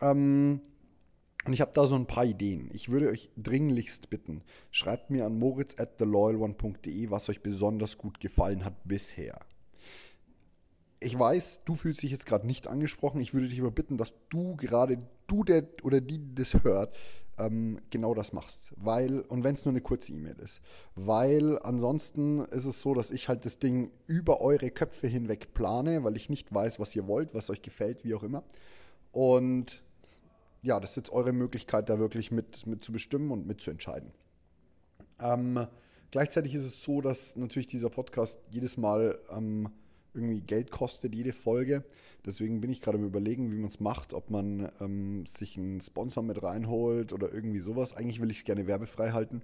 Ähm, 0.01 0.61
und 1.45 1.53
ich 1.53 1.61
habe 1.61 1.71
da 1.73 1.87
so 1.87 1.95
ein 1.95 2.05
paar 2.05 2.25
Ideen. 2.25 2.69
Ich 2.73 2.89
würde 2.89 3.09
euch 3.09 3.31
dringlichst 3.37 4.09
bitten, 4.09 4.43
schreibt 4.69 5.09
mir 5.09 5.25
an 5.25 5.39
moritz 5.39 5.79
at 5.79 5.97
theloyalone.de, 5.97 7.09
was 7.09 7.29
euch 7.29 7.41
besonders 7.41 7.97
gut 7.97 8.19
gefallen 8.19 8.65
hat 8.65 8.75
bisher 8.83 9.39
ich 11.03 11.17
weiß, 11.17 11.61
du 11.65 11.73
fühlst 11.73 12.03
dich 12.03 12.11
jetzt 12.11 12.27
gerade 12.27 12.45
nicht 12.45 12.67
angesprochen. 12.67 13.21
Ich 13.21 13.33
würde 13.33 13.47
dich 13.47 13.59
aber 13.59 13.71
bitten, 13.71 13.97
dass 13.97 14.13
du 14.29 14.55
gerade, 14.55 14.99
du 15.27 15.43
der 15.43 15.67
oder 15.81 15.99
die, 15.99 16.19
die 16.19 16.35
das 16.35 16.53
hört, 16.63 16.95
ähm, 17.39 17.79
genau 17.89 18.13
das 18.13 18.33
machst. 18.33 18.71
Weil, 18.77 19.21
und 19.21 19.43
wenn 19.43 19.55
es 19.55 19.65
nur 19.65 19.71
eine 19.71 19.81
kurze 19.81 20.13
E-Mail 20.13 20.37
ist, 20.39 20.61
weil 20.93 21.57
ansonsten 21.63 22.41
ist 22.45 22.65
es 22.65 22.81
so, 22.81 22.93
dass 22.93 23.09
ich 23.09 23.29
halt 23.29 23.45
das 23.45 23.57
Ding 23.57 23.91
über 24.05 24.41
eure 24.41 24.69
Köpfe 24.69 25.07
hinweg 25.07 25.55
plane, 25.55 26.03
weil 26.03 26.15
ich 26.15 26.29
nicht 26.29 26.53
weiß, 26.53 26.79
was 26.79 26.95
ihr 26.95 27.07
wollt, 27.07 27.33
was 27.33 27.49
euch 27.49 27.63
gefällt, 27.63 28.03
wie 28.03 28.13
auch 28.13 28.23
immer. 28.23 28.43
Und 29.11 29.83
ja, 30.61 30.79
das 30.79 30.91
ist 30.91 30.97
jetzt 30.97 31.11
eure 31.11 31.33
Möglichkeit, 31.33 31.89
da 31.89 31.97
wirklich 31.97 32.29
mit, 32.29 32.67
mit 32.67 32.83
zu 32.83 32.91
bestimmen 32.91 33.31
und 33.31 33.47
mitzuentscheiden. 33.47 34.11
Ähm, 35.19 35.65
gleichzeitig 36.11 36.53
ist 36.53 36.65
es 36.65 36.83
so, 36.83 37.01
dass 37.01 37.35
natürlich 37.35 37.67
dieser 37.67 37.89
Podcast 37.89 38.39
jedes 38.51 38.77
Mal 38.77 39.17
ähm, 39.31 39.69
irgendwie 40.13 40.41
Geld 40.41 40.71
kostet, 40.71 41.15
jede 41.15 41.33
Folge. 41.33 41.83
Deswegen 42.25 42.61
bin 42.61 42.71
ich 42.71 42.81
gerade 42.81 42.97
am 42.97 43.05
Überlegen, 43.05 43.51
wie 43.51 43.57
man 43.57 43.69
es 43.69 43.79
macht, 43.79 44.13
ob 44.13 44.29
man 44.29 44.71
ähm, 44.79 45.25
sich 45.25 45.57
einen 45.57 45.81
Sponsor 45.81 46.23
mit 46.23 46.43
reinholt 46.43 47.13
oder 47.13 47.33
irgendwie 47.33 47.59
sowas. 47.59 47.95
Eigentlich 47.95 48.21
will 48.21 48.29
ich 48.29 48.39
es 48.39 48.43
gerne 48.43 48.67
werbefrei 48.67 49.11
halten. 49.11 49.41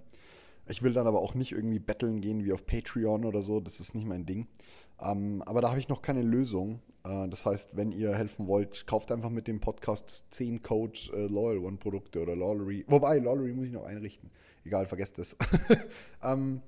Ich 0.68 0.82
will 0.82 0.92
dann 0.92 1.06
aber 1.06 1.20
auch 1.20 1.34
nicht 1.34 1.52
irgendwie 1.52 1.78
betteln 1.78 2.20
gehen 2.20 2.44
wie 2.44 2.52
auf 2.52 2.66
Patreon 2.66 3.24
oder 3.24 3.42
so. 3.42 3.60
Das 3.60 3.80
ist 3.80 3.94
nicht 3.94 4.06
mein 4.06 4.26
Ding. 4.26 4.46
Ähm, 5.00 5.42
aber 5.42 5.60
da 5.60 5.70
habe 5.70 5.80
ich 5.80 5.88
noch 5.88 6.02
keine 6.02 6.22
Lösung. 6.22 6.80
Äh, 7.04 7.28
das 7.28 7.46
heißt, 7.46 7.76
wenn 7.76 7.90
ihr 7.90 8.14
helfen 8.14 8.46
wollt, 8.46 8.86
kauft 8.86 9.10
einfach 9.10 9.30
mit 9.30 9.48
dem 9.48 9.60
Podcast 9.60 10.26
10 10.30 10.62
Code 10.62 10.98
äh, 11.14 11.26
Loyal 11.26 11.58
One 11.58 11.78
Produkte 11.78 12.22
oder 12.22 12.36
Lollery. 12.36 12.84
Wobei, 12.88 13.18
Lollery 13.18 13.54
muss 13.54 13.66
ich 13.66 13.72
noch 13.72 13.84
einrichten. 13.84 14.30
Egal, 14.64 14.86
vergesst 14.86 15.18
es. 15.18 15.36
ähm, 16.22 16.60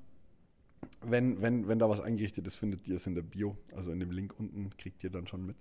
wenn, 1.03 1.41
wenn, 1.41 1.69
wenn 1.69 1.79
da 1.79 1.89
was 1.89 2.01
eingerichtet 2.01 2.47
ist, 2.47 2.57
findet 2.57 2.87
ihr 2.89 2.97
es 2.97 3.07
in 3.07 3.15
der 3.15 3.23
Bio. 3.23 3.57
Also 3.75 3.91
in 3.91 4.01
dem 4.01 4.11
Link 4.11 4.35
unten 4.39 4.71
kriegt 4.77 5.03
ihr 5.03 5.11
dann 5.11 5.27
schon 5.27 5.47
mit. 5.47 5.57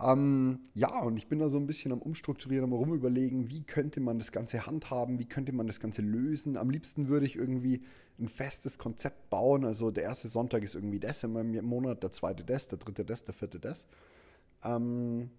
Ähm, 0.00 0.60
ja, 0.74 1.02
und 1.02 1.16
ich 1.16 1.28
bin 1.28 1.38
da 1.38 1.48
so 1.48 1.56
ein 1.56 1.66
bisschen 1.66 1.92
am 1.92 2.02
Umstrukturieren, 2.02 2.64
am 2.64 2.72
Rumüberlegen, 2.72 3.48
wie 3.48 3.62
könnte 3.62 4.00
man 4.00 4.18
das 4.18 4.32
Ganze 4.32 4.66
handhaben, 4.66 5.18
wie 5.18 5.24
könnte 5.24 5.52
man 5.52 5.68
das 5.68 5.78
Ganze 5.78 6.02
lösen. 6.02 6.56
Am 6.56 6.70
liebsten 6.70 7.08
würde 7.08 7.26
ich 7.26 7.36
irgendwie 7.36 7.82
ein 8.18 8.28
festes 8.28 8.78
Konzept 8.78 9.30
bauen. 9.30 9.64
Also 9.64 9.90
der 9.90 10.04
erste 10.04 10.28
Sonntag 10.28 10.64
ist 10.64 10.74
irgendwie 10.74 11.00
das 11.00 11.22
in 11.22 11.32
meinem 11.32 11.64
Monat, 11.64 12.02
der 12.02 12.10
zweite 12.10 12.44
das, 12.44 12.68
der 12.68 12.78
dritte 12.78 13.04
das, 13.04 13.24
der 13.24 13.34
vierte 13.34 13.60
das. 13.60 13.86
Ähm, 14.64 15.30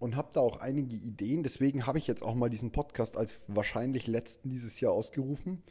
und 0.00 0.16
habe 0.16 0.30
da 0.32 0.40
auch 0.40 0.58
einige 0.58 0.96
Ideen. 0.96 1.44
Deswegen 1.44 1.86
habe 1.86 1.98
ich 1.98 2.08
jetzt 2.08 2.24
auch 2.24 2.34
mal 2.34 2.50
diesen 2.50 2.72
Podcast 2.72 3.16
als 3.16 3.38
wahrscheinlich 3.46 4.08
letzten 4.08 4.48
dieses 4.48 4.80
Jahr 4.80 4.92
ausgerufen 4.92 5.62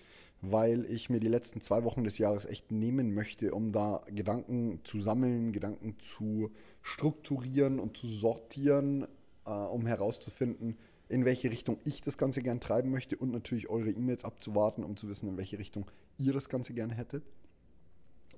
weil 0.41 0.85
ich 0.85 1.09
mir 1.09 1.19
die 1.19 1.27
letzten 1.27 1.61
zwei 1.61 1.83
Wochen 1.83 2.03
des 2.03 2.17
Jahres 2.17 2.45
echt 2.45 2.71
nehmen 2.71 3.13
möchte, 3.13 3.53
um 3.53 3.71
da 3.71 4.03
Gedanken 4.07 4.79
zu 4.83 4.99
sammeln, 5.01 5.53
Gedanken 5.53 5.97
zu 6.15 6.51
strukturieren 6.81 7.79
und 7.79 7.95
zu 7.95 8.07
sortieren, 8.07 9.07
äh, 9.45 9.51
um 9.51 9.85
herauszufinden, 9.85 10.77
in 11.09 11.25
welche 11.25 11.51
Richtung 11.51 11.77
ich 11.83 12.01
das 12.01 12.17
Ganze 12.17 12.41
gern 12.41 12.59
treiben 12.59 12.89
möchte 12.89 13.17
und 13.17 13.31
natürlich 13.31 13.69
eure 13.69 13.91
E-Mails 13.91 14.23
abzuwarten, 14.23 14.83
um 14.83 14.97
zu 14.97 15.07
wissen, 15.09 15.29
in 15.29 15.37
welche 15.37 15.59
Richtung 15.59 15.85
ihr 16.17 16.33
das 16.33 16.49
Ganze 16.49 16.73
gerne 16.73 16.95
hättet. 16.95 17.23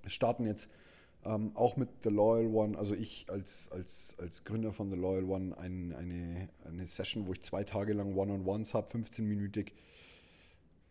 Wir 0.01 0.09
starten 0.09 0.45
jetzt 0.45 0.69
ähm, 1.23 1.51
auch 1.55 1.77
mit 1.77 1.87
The 2.03 2.09
Loyal 2.09 2.53
One, 2.53 2.77
also 2.77 2.95
ich 2.95 3.27
als, 3.29 3.69
als, 3.71 4.17
als 4.19 4.43
Gründer 4.43 4.73
von 4.73 4.89
The 4.89 4.97
Loyal 4.97 5.23
One, 5.23 5.57
ein, 5.57 5.93
eine, 5.93 6.49
eine 6.65 6.87
Session, 6.87 7.27
wo 7.27 7.33
ich 7.33 7.41
zwei 7.41 7.63
Tage 7.63 7.93
lang 7.93 8.15
One-on-Ones 8.15 8.73
habe, 8.73 8.97
15-minütig 8.97 9.71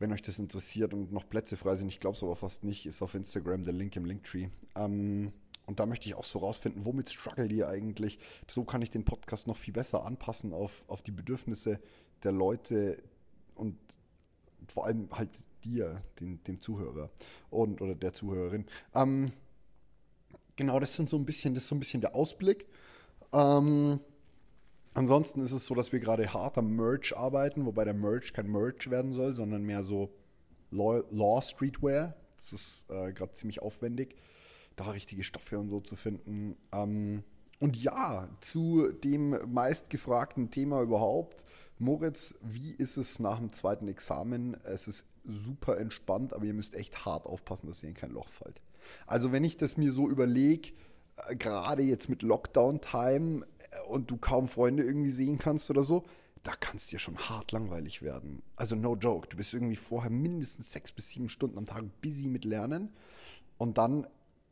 wenn 0.03 0.13
euch 0.13 0.21
das 0.21 0.39
interessiert 0.39 0.93
und 0.93 1.13
noch 1.13 1.29
Plätze 1.29 1.57
frei 1.57 1.77
sind, 1.77 1.89
ich 1.89 2.01
glaube 2.01 2.17
es 2.17 2.23
aber 2.23 2.35
fast 2.37 2.65
nicht, 2.65 2.87
ist 2.87 3.01
auf 3.03 3.15
Instagram 3.15 3.63
der 3.63 3.73
Link 3.73 3.95
im 3.95 4.05
Linktree. 4.05 4.49
Ähm, 4.75 5.33
und 5.65 5.79
da 5.79 5.87
möchte 5.87 6.09
ich 6.09 6.17
auch 6.17 6.25
so 6.25 6.41
rausfinden, 6.41 6.85
womit 6.85 7.09
struggle 7.09 7.47
ihr 7.47 7.69
eigentlich? 7.69 8.19
So 8.49 8.65
kann 8.65 8.83
ich 8.83 8.91
den 8.91 9.05
Podcast 9.05 9.47
noch 9.47 9.57
viel 9.57 9.73
besser 9.73 10.05
anpassen 10.05 10.53
auf, 10.53 10.85
auf 10.89 11.03
die 11.03 11.13
Bedürfnisse 11.13 11.81
der 12.25 12.33
Leute 12.33 13.01
und 13.55 13.79
vor 14.67 14.87
allem 14.87 15.09
halt 15.13 15.31
dir, 15.65 16.03
den, 16.19 16.43
dem 16.45 16.61
Zuhörer 16.61 17.09
und 17.51 17.81
oder 17.81 17.95
der 17.95 18.13
Zuhörerin. 18.13 18.67
Ähm, 18.95 19.33
genau, 20.57 20.81
das 20.81 20.97
sind 20.97 21.09
so 21.09 21.17
ein 21.17 21.25
bisschen, 21.25 21.55
das 21.55 21.63
ist 21.63 21.69
so 21.69 21.77
ein 21.77 21.81
bisschen 21.81 22.01
der 22.01 22.17
Ausblick. 22.17 22.67
Ähm, 23.33 24.01
Ansonsten 24.95 25.41
ist 25.41 25.53
es 25.53 25.65
so, 25.65 25.75
dass 25.75 25.93
wir 25.93 26.01
gerade 26.01 26.33
hart 26.33 26.59
am 26.59 26.77
Merch 26.77 27.17
arbeiten, 27.17 27.65
wobei 27.65 27.85
der 27.85 27.95
Merch 27.95 28.33
kein 28.33 28.51
Merch 28.51 28.91
werden 28.91 29.13
soll, 29.13 29.35
sondern 29.35 29.63
mehr 29.63 29.85
so 29.85 30.13
Law, 30.71 31.03
Law 31.11 31.41
Streetwear. 31.41 32.15
Das 32.37 32.53
ist 32.53 32.91
äh, 32.91 33.13
gerade 33.13 33.33
ziemlich 33.33 33.63
aufwendig, 33.63 34.17
da 34.77 34.91
richtige 34.91 35.25
Stoffe 35.25 35.59
und 35.59 35.71
so 35.71 35.81
zu 35.81 35.97
finden. 35.97 36.57
Ähm, 36.73 37.23
und 37.61 37.77
ja, 37.77 38.29
zu 38.41 38.89
dem 38.91 39.39
meistgefragten 39.53 40.51
Thema 40.51 40.83
überhaupt. 40.83 41.45
Moritz, 41.79 42.35
wie 42.43 42.73
ist 42.73 42.97
es 42.97 43.19
nach 43.19 43.39
dem 43.39 43.53
zweiten 43.53 43.89
Examen? 43.89 44.57
Es 44.65 44.89
ist 44.89 45.07
super 45.25 45.79
entspannt, 45.79 46.33
aber 46.33 46.45
ihr 46.45 46.55
müsst 46.55 46.75
echt 46.75 47.05
hart 47.05 47.25
aufpassen, 47.25 47.69
dass 47.69 47.83
ihr 47.83 47.89
in 47.89 47.95
kein 47.95 48.11
Loch 48.11 48.29
fallt. 48.29 48.61
Also 49.07 49.33
wenn 49.33 49.45
ich 49.45 49.57
das 49.57 49.77
mir 49.77 49.93
so 49.93 50.09
überlege, 50.09 50.73
gerade 51.39 51.83
jetzt 51.83 52.09
mit 52.09 52.23
Lockdown-Time 52.23 53.47
äh, 53.71 53.81
und 53.89 54.11
du 54.11 54.17
kaum 54.17 54.49
Freunde 54.49 54.83
irgendwie 54.83 55.13
sehen 55.13 55.39
kannst 55.39 55.71
oder 55.71 55.83
so, 55.83 56.05
da 56.43 56.57
kann 56.57 56.77
es 56.77 56.89
dir 56.89 56.99
schon 56.99 57.17
hart 57.17 57.53
langweilig 57.53 58.03
werden. 58.03 58.43
Also 58.57 58.75
no 58.75 58.97
joke, 58.97 59.29
du 59.29 59.37
bist 59.37 59.55
irgendwie 59.55 59.77
vorher 59.77 60.11
mindestens 60.11 60.73
sechs 60.73 60.91
bis 60.91 61.11
sieben 61.11 61.29
Stunden 61.29 61.59
am 61.59 61.67
Tag 61.67 61.85
busy 62.01 62.29
mit 62.29 62.45
Lernen 62.45 62.93
und 63.59 63.79
dann 63.79 64.07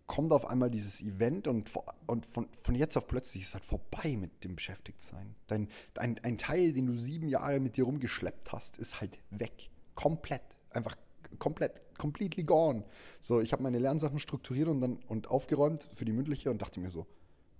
kommt 0.06 0.32
auf 0.32 0.44
einmal 0.44 0.70
dieses 0.70 1.00
Event 1.02 1.46
und, 1.46 1.70
und 2.06 2.26
von, 2.26 2.48
von 2.64 2.74
jetzt 2.74 2.96
auf 2.96 3.06
plötzlich 3.06 3.44
ist 3.44 3.54
halt 3.54 3.64
vorbei 3.64 4.16
mit 4.16 4.42
dem 4.42 4.56
Beschäftigtsein. 4.56 5.36
Dein, 5.46 5.68
ein, 5.96 6.18
ein 6.24 6.36
Teil, 6.36 6.72
den 6.72 6.86
du 6.86 6.96
sieben 6.96 7.28
Jahre 7.28 7.60
mit 7.60 7.76
dir 7.76 7.84
rumgeschleppt 7.84 8.50
hast, 8.50 8.76
ist 8.78 9.00
halt 9.00 9.18
weg. 9.30 9.70
Komplett. 9.94 10.42
Einfach 10.70 10.96
komplett, 11.38 11.96
completely 11.98 12.44
gone. 12.44 12.84
So, 13.20 13.40
ich 13.40 13.52
habe 13.52 13.62
meine 13.62 13.78
Lernsachen 13.78 14.18
strukturiert 14.18 14.68
und 14.68 14.80
dann 14.80 14.96
und 15.08 15.28
aufgeräumt 15.28 15.88
für 15.94 16.04
die 16.04 16.12
mündliche 16.12 16.50
und 16.50 16.60
dachte 16.62 16.80
mir 16.80 16.90
so, 16.90 17.06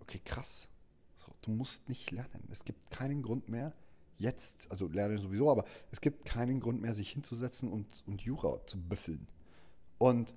okay, 0.01 0.21
krass. 0.25 0.69
So, 1.17 1.33
du 1.43 1.51
musst 1.51 1.89
nicht 1.89 2.11
lernen. 2.11 2.49
Es 2.51 2.65
gibt 2.65 2.91
keinen 2.91 3.23
Grund 3.23 3.49
mehr, 3.49 3.73
jetzt, 4.17 4.71
also 4.71 4.89
lerne 4.89 5.19
sowieso, 5.19 5.51
aber 5.51 5.65
es 5.91 6.01
gibt 6.01 6.25
keinen 6.25 6.61
Grund 6.61 6.81
mehr, 6.81 6.95
sich 6.95 7.11
hinzusetzen 7.11 7.71
und, 7.71 8.05
und 8.07 8.23
Jura 8.23 8.61
zu 8.67 8.79
büffeln. 8.79 9.27
Und 9.99 10.35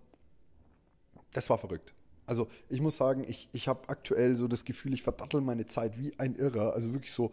das 1.32 1.50
war 1.50 1.58
verrückt. 1.58 1.94
Also 2.26 2.48
ich 2.70 2.82
muss 2.82 2.98
sagen, 2.98 3.26
ich, 3.28 3.50
ich 3.52 3.68
habe 3.68 3.90
aktuell 3.90 4.36
so 4.36 4.48
das 4.48 4.66
Gefühl, 4.66 4.94
ich 4.94 5.04
verdattel 5.04 5.42
meine 5.42 5.68
Zeit 5.68 6.00
wie 6.00 6.18
ein 6.20 6.36
Irrer. 6.36 6.74
Also 6.74 6.94
wirklich 6.94 7.12
so 7.12 7.32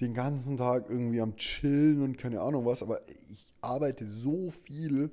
den 0.00 0.14
ganzen 0.14 0.56
Tag 0.56 0.88
irgendwie 0.88 1.20
am 1.20 1.36
Chillen 1.36 2.02
und 2.02 2.16
keine 2.16 2.40
Ahnung 2.40 2.64
was, 2.64 2.82
aber 2.82 3.02
ich 3.28 3.52
arbeite 3.60 4.06
so 4.06 4.50
viel 4.50 5.10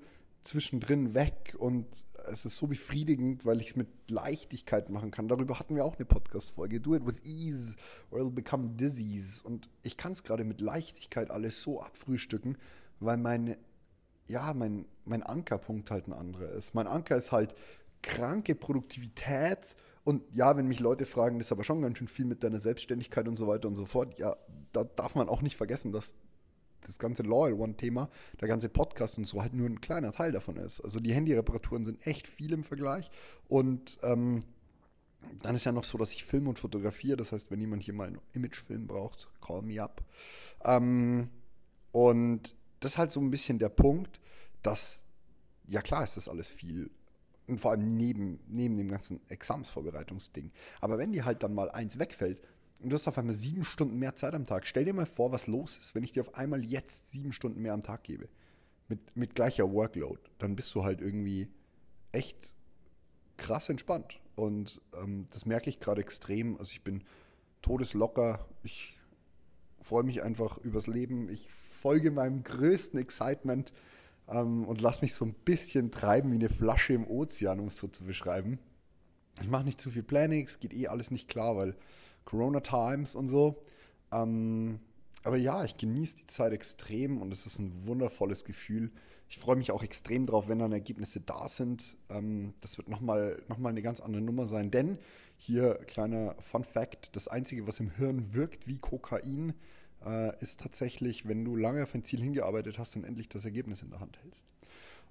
zwischendrin 0.47 1.13
weg 1.13 1.55
und 1.57 1.85
es 2.31 2.45
ist 2.45 2.57
so 2.57 2.67
befriedigend, 2.67 3.45
weil 3.45 3.61
ich 3.61 3.69
es 3.69 3.75
mit 3.75 3.87
Leichtigkeit 4.09 4.89
machen 4.89 5.11
kann. 5.11 5.27
Darüber 5.27 5.59
hatten 5.59 5.75
wir 5.75 5.85
auch 5.85 5.95
eine 5.95 6.05
Podcast-Folge. 6.05 6.79
Do 6.79 6.95
it 6.95 7.05
with 7.05 7.21
ease 7.23 7.75
or 8.11 8.19
it'll 8.19 8.31
become 8.31 8.69
disease. 8.75 9.41
Und 9.43 9.69
ich 9.83 9.97
kann 9.97 10.13
es 10.13 10.23
gerade 10.23 10.43
mit 10.43 10.61
Leichtigkeit 10.61 11.31
alles 11.31 11.61
so 11.61 11.81
abfrühstücken, 11.81 12.57
weil 12.99 13.17
meine, 13.17 13.57
ja, 14.25 14.53
mein, 14.53 14.85
mein 15.05 15.23
Ankerpunkt 15.23 15.91
halt 15.91 16.07
ein 16.07 16.13
anderer 16.13 16.49
ist. 16.51 16.73
Mein 16.73 16.87
Anker 16.87 17.17
ist 17.17 17.31
halt 17.31 17.53
kranke 18.01 18.55
Produktivität 18.55 19.75
und 20.03 20.23
ja, 20.33 20.55
wenn 20.55 20.67
mich 20.67 20.79
Leute 20.79 21.05
fragen, 21.05 21.37
das 21.37 21.47
ist 21.47 21.51
aber 21.51 21.65
schon 21.65 21.81
ganz 21.81 21.97
schön 21.97 22.07
viel 22.07 22.23
mit 22.23 22.41
deiner 22.41 22.61
Selbstständigkeit 22.61 23.27
und 23.27 23.35
so 23.35 23.47
weiter 23.47 23.67
und 23.67 23.75
so 23.75 23.85
fort. 23.85 24.17
Ja, 24.17 24.37
da 24.71 24.85
darf 24.85 25.15
man 25.15 25.27
auch 25.27 25.41
nicht 25.41 25.57
vergessen, 25.57 25.91
dass 25.91 26.15
das 26.81 26.99
ganze 26.99 27.23
Loyal 27.23 27.53
One-Thema, 27.53 28.09
der 28.39 28.47
ganze 28.47 28.69
Podcast 28.69 29.17
und 29.17 29.25
so 29.25 29.41
halt 29.41 29.53
nur 29.53 29.67
ein 29.67 29.81
kleiner 29.81 30.11
Teil 30.11 30.31
davon 30.31 30.57
ist. 30.57 30.81
Also 30.81 30.99
die 30.99 31.13
Handyreparaturen 31.13 31.85
sind 31.85 32.05
echt 32.05 32.27
viel 32.27 32.53
im 32.53 32.63
Vergleich 32.63 33.09
und 33.47 33.97
ähm, 34.03 34.43
dann 35.41 35.55
ist 35.55 35.65
ja 35.65 35.71
noch 35.71 35.83
so, 35.83 35.97
dass 35.97 36.13
ich 36.13 36.25
filme 36.25 36.49
und 36.49 36.59
fotografiere. 36.59 37.17
Das 37.17 37.31
heißt, 37.31 37.51
wenn 37.51 37.59
jemand 37.59 37.83
hier 37.83 37.93
mal 37.93 38.07
einen 38.07 38.19
Imagefilm 38.33 38.87
braucht, 38.87 39.27
call 39.41 39.61
me 39.61 39.81
up. 39.81 40.03
Ähm, 40.63 41.29
und 41.91 42.55
das 42.79 42.93
ist 42.93 42.97
halt 42.97 43.11
so 43.11 43.19
ein 43.19 43.31
bisschen 43.31 43.59
der 43.59 43.69
Punkt, 43.69 44.19
dass, 44.61 45.05
ja 45.67 45.81
klar 45.81 46.03
ist 46.03 46.17
das 46.17 46.29
alles 46.29 46.47
viel. 46.47 46.89
Und 47.47 47.59
vor 47.59 47.71
allem 47.71 47.95
neben, 47.95 48.39
neben 48.47 48.77
dem 48.77 48.89
ganzen 48.89 49.21
Examsvorbereitungsding. 49.29 50.51
Aber 50.81 50.97
wenn 50.97 51.13
dir 51.13 51.25
halt 51.25 51.43
dann 51.43 51.53
mal 51.53 51.71
eins 51.71 51.97
wegfällt, 51.97 52.41
du 52.79 52.93
hast 52.93 53.07
auf 53.07 53.17
einmal 53.17 53.35
sieben 53.35 53.63
Stunden 53.63 53.97
mehr 53.97 54.15
Zeit 54.15 54.33
am 54.33 54.45
Tag. 54.45 54.67
Stell 54.67 54.85
dir 54.85 54.93
mal 54.93 55.05
vor, 55.05 55.31
was 55.31 55.47
los 55.47 55.77
ist, 55.77 55.95
wenn 55.95 56.03
ich 56.03 56.11
dir 56.11 56.21
auf 56.21 56.35
einmal 56.35 56.63
jetzt 56.63 57.11
sieben 57.11 57.33
Stunden 57.33 57.61
mehr 57.61 57.73
am 57.73 57.83
Tag 57.83 58.03
gebe. 58.03 58.27
Mit, 58.87 58.99
mit 59.15 59.35
gleicher 59.35 59.71
Workload. 59.71 60.19
Dann 60.37 60.55
bist 60.55 60.73
du 60.73 60.83
halt 60.83 61.01
irgendwie 61.01 61.49
echt 62.11 62.53
krass 63.35 63.69
entspannt. 63.69 64.19
Und 64.35 64.81
ähm, 65.01 65.27
das 65.31 65.45
merke 65.45 65.69
ich 65.69 65.79
gerade 65.79 66.01
extrem. 66.01 66.57
Also 66.57 66.71
ich 66.71 66.83
bin 66.83 67.03
todeslocker. 67.61 68.45
Ich 68.63 68.97
freue 69.81 70.03
mich 70.03 70.23
einfach 70.23 70.57
übers 70.59 70.87
Leben. 70.87 71.29
Ich 71.29 71.49
folge 71.81 72.11
meinem 72.11 72.43
größten 72.43 72.99
Excitement 72.99 73.73
ähm, 74.27 74.65
und 74.65 74.81
lasse 74.81 75.01
mich 75.01 75.13
so 75.13 75.25
ein 75.25 75.33
bisschen 75.33 75.91
treiben 75.91 76.31
wie 76.31 76.35
eine 76.35 76.49
Flasche 76.49 76.93
im 76.93 77.07
Ozean, 77.07 77.59
um 77.59 77.67
es 77.67 77.77
so 77.77 77.87
zu 77.87 78.03
beschreiben. 78.03 78.59
Ich 79.41 79.47
mache 79.47 79.65
nicht 79.65 79.79
zu 79.79 79.91
viel 79.91 80.03
Planning, 80.03 80.45
es 80.45 80.59
geht 80.59 80.73
eh 80.73 80.87
alles 80.87 81.11
nicht 81.11 81.29
klar, 81.29 81.55
weil 81.55 81.75
Corona 82.27 82.59
Times 82.59 83.15
und 83.15 83.29
so. 83.29 83.63
Ähm, 84.11 84.79
aber 85.23 85.37
ja, 85.37 85.63
ich 85.63 85.77
genieße 85.77 86.17
die 86.17 86.27
Zeit 86.27 86.53
extrem 86.53 87.21
und 87.21 87.31
es 87.31 87.45
ist 87.45 87.57
ein 87.59 87.87
wundervolles 87.87 88.45
Gefühl. 88.45 88.91
Ich 89.29 89.39
freue 89.39 89.55
mich 89.55 89.71
auch 89.71 89.83
extrem 89.83 90.25
drauf, 90.25 90.47
wenn 90.47 90.59
dann 90.59 90.71
Ergebnisse 90.71 91.21
da 91.21 91.47
sind. 91.49 91.97
Ähm, 92.09 92.53
das 92.61 92.77
wird 92.77 92.89
nochmal 92.89 93.41
noch 93.47 93.57
mal 93.57 93.69
eine 93.69 93.81
ganz 93.81 93.99
andere 93.99 94.21
Nummer 94.21 94.45
sein. 94.45 94.71
Denn 94.71 94.99
hier 95.37 95.75
kleiner 95.87 96.35
Fun 96.39 96.63
Fact: 96.63 97.15
Das 97.15 97.27
Einzige, 97.27 97.65
was 97.65 97.79
im 97.79 97.91
Hirn 97.91 98.33
wirkt 98.33 98.67
wie 98.67 98.77
Kokain, 98.77 99.53
äh, 100.05 100.37
ist 100.43 100.59
tatsächlich, 100.59 101.27
wenn 101.27 101.45
du 101.45 101.55
lange 101.55 101.83
auf 101.83 101.93
ein 101.95 102.03
Ziel 102.03 102.21
hingearbeitet 102.21 102.77
hast 102.77 102.95
und 102.95 103.05
endlich 103.05 103.29
das 103.29 103.45
Ergebnis 103.45 103.81
in 103.81 103.89
der 103.89 103.99
Hand 104.01 104.17
hältst. 104.23 104.45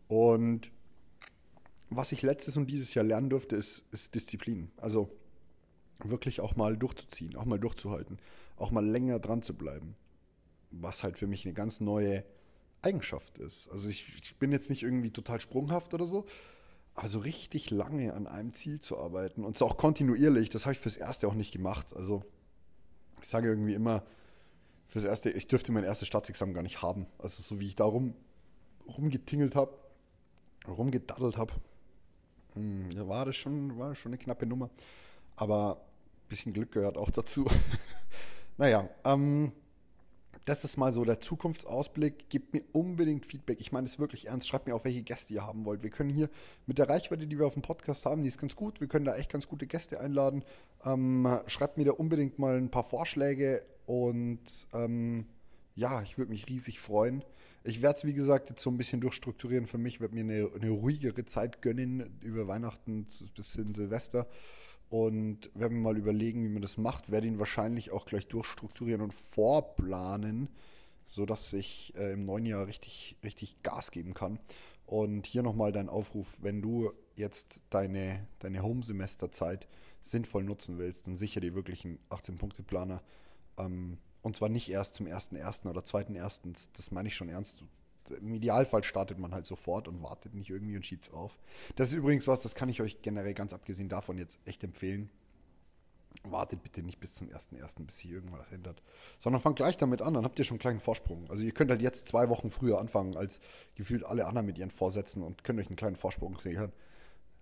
Und 0.09 0.71
was 1.89 2.13
ich 2.13 2.23
letztes 2.23 2.57
und 2.57 2.71
dieses 2.71 2.93
Jahr 2.95 3.05
lernen 3.05 3.31
durfte, 3.31 3.57
ist, 3.57 3.85
ist 3.91 4.15
Disziplin. 4.15 4.71
Also 4.77 5.11
wirklich 6.03 6.41
auch 6.41 6.57
mal 6.57 6.77
durchzuziehen, 6.77 7.37
auch 7.37 7.45
mal 7.45 7.59
durchzuhalten, 7.59 8.19
auch 8.57 8.71
mal 8.71 8.85
länger 8.85 9.19
dran 9.19 9.43
zu 9.43 9.55
bleiben. 9.55 9.97
Was 10.71 11.03
halt 11.03 11.19
für 11.19 11.27
mich 11.27 11.45
eine 11.45 11.55
ganz 11.55 11.81
neue 11.81 12.25
Eigenschaft 12.83 13.39
ist. 13.39 13.69
Also 13.71 13.89
ich, 13.89 14.17
ich 14.23 14.37
bin 14.37 14.53
jetzt 14.53 14.71
nicht 14.71 14.83
irgendwie 14.83 15.11
total 15.11 15.41
sprunghaft 15.41 15.95
oder 15.95 16.07
so, 16.07 16.27
aber 16.95 17.09
so 17.09 17.19
richtig 17.19 17.71
lange 17.71 18.15
an 18.15 18.27
einem 18.27 18.55
Ziel 18.55 18.81
zu 18.81 18.99
arbeiten 18.99 19.45
und 19.45 19.59
so 19.59 19.67
auch 19.67 19.77
kontinuierlich, 19.77 20.51
das 20.51 20.67
habe 20.67 20.75
ich 20.75 20.79
fürs 20.79 20.97
Erste 20.97 21.29
auch 21.29 21.35
nicht 21.35 21.53
gemacht. 21.53 21.95
Also 21.95 22.25
ich 23.23 23.29
sage 23.29 23.49
irgendwie 23.49 23.75
immer, 23.75 24.05
fürs 24.89 25.05
Erste, 25.05 25.31
ich 25.31 25.49
dürfte 25.49 25.73
mein 25.73 25.85
erstes 25.85 26.09
Staatsexamen 26.09 26.55
gar 26.55 26.63
nicht 26.63 26.83
haben. 26.83 27.07
Also 27.19 27.43
so 27.43 27.61
wie 27.61 27.67
ich 27.67 27.77
da 27.77 27.85
rum, 27.85 28.15
rumgetingelt 28.87 29.55
habe, 29.55 29.77
rumgedaddelt 30.69 31.37
habe, 31.37 31.55
hm, 32.55 32.89
war 33.09 33.27
das 33.27 33.37
schon, 33.37 33.79
war 33.79 33.91
das 33.91 33.99
schon 33.99 34.11
eine 34.11 34.19
knappe 34.19 34.47
Nummer. 34.47 34.71
Aber 35.37 35.77
ein 35.77 36.29
bisschen 36.29 36.53
Glück 36.53 36.73
gehört 36.73 36.97
auch 36.97 37.11
dazu. 37.11 37.47
naja, 38.57 38.89
ähm, 39.05 39.53
das 40.47 40.63
ist 40.63 40.77
mal 40.77 40.93
so 40.93 41.05
der 41.05 41.21
Zukunftsausblick. 41.21 42.31
Gebt 42.31 42.55
mir 42.55 42.63
unbedingt 42.73 43.27
Feedback. 43.27 43.61
Ich 43.61 43.73
meine 43.73 43.87
es 43.87 43.99
wirklich 43.99 44.29
ernst. 44.29 44.49
Schreibt 44.49 44.69
mir 44.69 44.75
auch, 44.77 44.85
welche 44.85 45.03
Gäste 45.03 45.35
ihr 45.35 45.45
haben 45.45 45.65
wollt. 45.65 45.83
Wir 45.83 45.91
können 45.91 46.11
hier 46.11 46.31
mit 46.67 46.79
der 46.79 46.89
Reichweite, 46.89 47.27
die 47.27 47.37
wir 47.39 47.47
auf 47.47 47.55
dem 47.55 47.63
Podcast 47.63 48.07
haben, 48.07 48.23
die 48.23 48.29
ist 48.29 48.39
ganz 48.39 48.55
gut. 48.55 48.81
Wir 48.81 48.87
können 48.87 49.05
da 49.05 49.17
echt 49.17 49.31
ganz 49.31 49.49
gute 49.49 49.67
Gäste 49.67 50.01
einladen. 50.01 50.45
Ähm, 50.85 51.29
schreibt 51.49 51.79
mir 51.79 51.85
da 51.85 51.93
unbedingt 51.93 52.39
mal 52.39 52.57
ein 52.57 52.71
paar 52.71 52.85
Vorschläge 52.85 53.67
und 53.87 54.69
ähm, 54.73 55.27
ja, 55.75 56.03
ich 56.03 56.17
würde 56.17 56.31
mich 56.31 56.49
riesig 56.49 56.79
freuen. 56.79 57.25
Ich 57.65 57.83
werde 57.83 57.99
es, 57.99 58.05
wie 58.05 58.15
gesagt, 58.15 58.49
jetzt 58.49 58.63
so 58.63 58.71
ein 58.71 58.77
bisschen 58.77 59.01
durchstrukturieren 59.01 59.67
für 59.67 59.79
mich. 59.79 60.01
werde 60.01 60.15
mir 60.15 60.21
eine, 60.21 60.49
eine 60.55 60.71
ruhigere 60.71 61.25
Zeit 61.25 61.61
gönnen 61.61 62.21
über 62.23 62.47
Weihnachten 62.47 63.09
bis 63.35 63.53
Silvester 63.53 64.29
und 64.89 65.51
werden 65.55 65.81
mal 65.81 65.97
überlegen, 65.97 66.45
wie 66.45 66.49
man 66.49 66.63
das 66.63 66.79
macht. 66.79 67.11
Werde 67.11 67.27
ihn 67.27 67.39
wahrscheinlich 67.39 67.91
auch 67.91 68.07
gleich 68.07 68.27
durchstrukturieren 68.29 69.01
und 69.01 69.15
vorplanen, 69.15 70.49
sodass 71.07 71.53
ich 71.53 71.95
äh, 71.97 72.13
im 72.13 72.25
neuen 72.25 72.47
Jahr 72.47 72.67
richtig, 72.67 73.17
richtig 73.25 73.63
Gas 73.63 73.91
geben 73.91 74.15
kann. 74.15 74.39
Und 74.87 75.27
hier 75.27 75.43
nochmal 75.43 75.73
dein 75.73 75.89
Aufruf, 75.89 76.37
wenn 76.41 76.63
du 76.63 76.93
jetzt 77.17 77.63
deine, 77.71 78.27
deine 78.39 78.63
Home-Semesterzeit 78.63 79.67
sinnvoll 80.03 80.45
nutzen 80.45 80.79
willst, 80.79 81.09
dann 81.09 81.17
sicher 81.17 81.41
dir 81.41 81.55
wirklich 81.55 81.85
einen 81.85 81.99
18-Punkte-Planer. 82.11 83.03
Ähm, 83.59 83.99
und 84.23 84.37
zwar 84.37 84.49
nicht 84.49 84.71
erst 84.71 84.95
zum 84.95 85.07
1.1. 85.07 85.69
oder 85.69 85.81
2.1. 85.81 86.69
Das 86.75 86.93
meine 86.93 87.09
ich 87.09 87.17
schon 87.17 87.29
ernst 87.29 87.65
im 88.11 88.35
Idealfall 88.35 88.85
startet 88.85 89.19
man 89.19 89.33
halt 89.33 89.47
sofort 89.47 89.89
und 89.89 90.03
wartet 90.03 90.35
nicht 90.35 90.51
irgendwie 90.51 90.77
und 90.77 90.87
schiebt 90.87 91.05
es 91.05 91.13
auf. 91.13 91.39
Das 91.77 91.89
ist 91.89 91.95
übrigens 91.95 92.27
was, 92.27 92.43
das 92.43 92.55
kann 92.55 92.69
ich 92.69 92.81
euch 92.81 93.03
generell 93.03 93.35
ganz 93.35 93.53
abgesehen 93.53 93.89
davon 93.89 94.19
jetzt 94.19 94.39
echt 94.45 94.63
empfehlen. 94.65 95.11
Wartet 96.23 96.63
bitte 96.63 96.83
nicht 96.83 96.99
bis 96.99 97.15
zum 97.15 97.29
1.1., 97.29 97.85
bis 97.85 97.99
sich 97.99 98.11
irgendwas 98.11 98.47
ändert. 98.51 98.83
Sondern 99.19 99.43
fangt 99.43 99.57
gleich 99.57 99.77
damit 99.77 100.03
an, 100.03 100.15
dann 100.15 100.25
habt 100.25 100.39
ihr 100.39 100.45
schon 100.45 100.55
einen 100.55 100.61
kleinen 100.61 100.81
Vorsprung. 100.81 101.29
Also 101.31 101.43
ihr 101.43 101.53
könnt 101.53 101.71
halt 101.71 101.83
jetzt 101.83 102.09
zwei 102.09 102.29
Wochen 102.29 102.51
früher 102.51 102.79
anfangen 102.79 103.17
als 103.17 103.41
gefühlt 103.75 104.05
alle 104.05 104.27
anderen 104.27 104.47
mit 104.47 104.59
ihren 104.59 104.71
Vorsätzen 104.71 105.23
und 105.23 105.45
könnt 105.45 105.61
euch 105.61 105.67
einen 105.67 105.77
kleinen 105.77 105.97
Vorsprung 105.97 106.39
sichern. 106.39 106.73